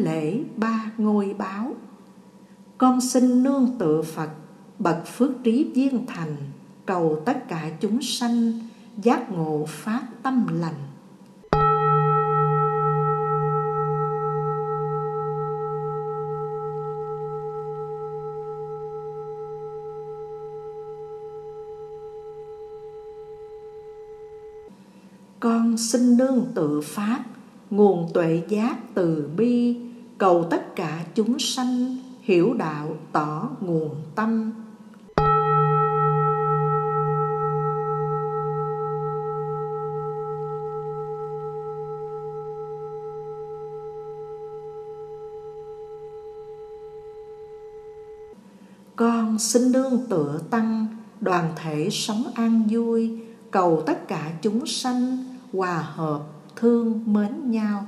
Lễ 0.00 0.40
ba 0.56 0.92
ngôi 0.98 1.34
báo. 1.38 1.74
Con 2.78 3.00
xin 3.00 3.42
nương 3.42 3.76
tựa 3.78 4.02
phật, 4.02 4.30
bậc 4.78 5.06
phước 5.06 5.30
trí 5.44 5.70
viên 5.74 6.06
thành, 6.06 6.36
cầu 6.86 7.22
tất 7.26 7.48
cả 7.48 7.70
chúng 7.80 8.02
sanh 8.02 8.52
giác 9.02 9.32
ngộ 9.32 9.64
phát 9.68 10.02
tâm 10.22 10.46
lành. 10.60 10.74
Con 25.40 25.76
xin 25.78 26.16
nương 26.16 26.46
tự 26.54 26.80
pháp, 26.80 27.24
nguồn 27.70 28.08
tuệ 28.14 28.42
giác 28.48 28.76
từ 28.94 29.30
bi 29.36 29.76
cầu 30.20 30.46
tất 30.50 30.76
cả 30.76 31.04
chúng 31.14 31.38
sanh 31.38 31.96
hiểu 32.20 32.54
đạo 32.54 32.96
tỏ 33.12 33.50
nguồn 33.60 33.94
tâm. 34.14 34.52
Con 48.96 49.38
xin 49.38 49.72
nương 49.72 50.06
tựa 50.08 50.40
tăng 50.50 50.86
đoàn 51.20 51.52
thể 51.56 51.88
sống 51.90 52.24
an 52.34 52.66
vui, 52.70 53.20
cầu 53.50 53.82
tất 53.86 54.08
cả 54.08 54.32
chúng 54.42 54.66
sanh 54.66 55.24
hòa 55.52 55.78
hợp 55.78 56.22
thương 56.56 57.12
mến 57.12 57.50
nhau. 57.50 57.86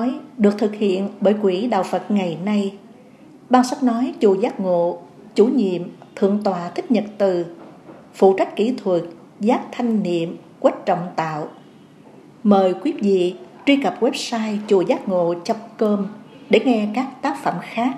Nói 0.00 0.14
được 0.38 0.58
thực 0.58 0.74
hiện 0.74 1.08
bởi 1.20 1.34
Quỹ 1.34 1.66
Đạo 1.66 1.82
Phật 1.82 2.10
ngày 2.10 2.38
nay. 2.44 2.74
Ban 3.50 3.64
sách 3.64 3.82
nói 3.82 4.14
chùa 4.20 4.34
Giác 4.34 4.60
Ngộ, 4.60 4.98
chủ 5.34 5.46
nhiệm 5.46 5.82
Thượng 6.16 6.42
tọa 6.44 6.70
Thích 6.74 6.90
Nhật 6.90 7.04
Từ, 7.18 7.46
phụ 8.14 8.34
trách 8.38 8.56
kỹ 8.56 8.74
thuật 8.82 9.02
Giác 9.40 9.60
Thanh 9.72 10.02
Niệm, 10.02 10.36
Quách 10.60 10.86
Trọng 10.86 11.08
Tạo, 11.16 11.48
Mời 12.42 12.74
quý 12.74 12.92
vị 12.92 13.34
truy 13.66 13.76
cập 13.76 14.00
website 14.00 14.56
chùa 14.66 14.80
giác 14.80 15.08
ngộ.com 15.08 16.06
để 16.50 16.60
nghe 16.64 16.88
các 16.94 17.22
tác 17.22 17.42
phẩm 17.42 17.54
khác 17.62 17.96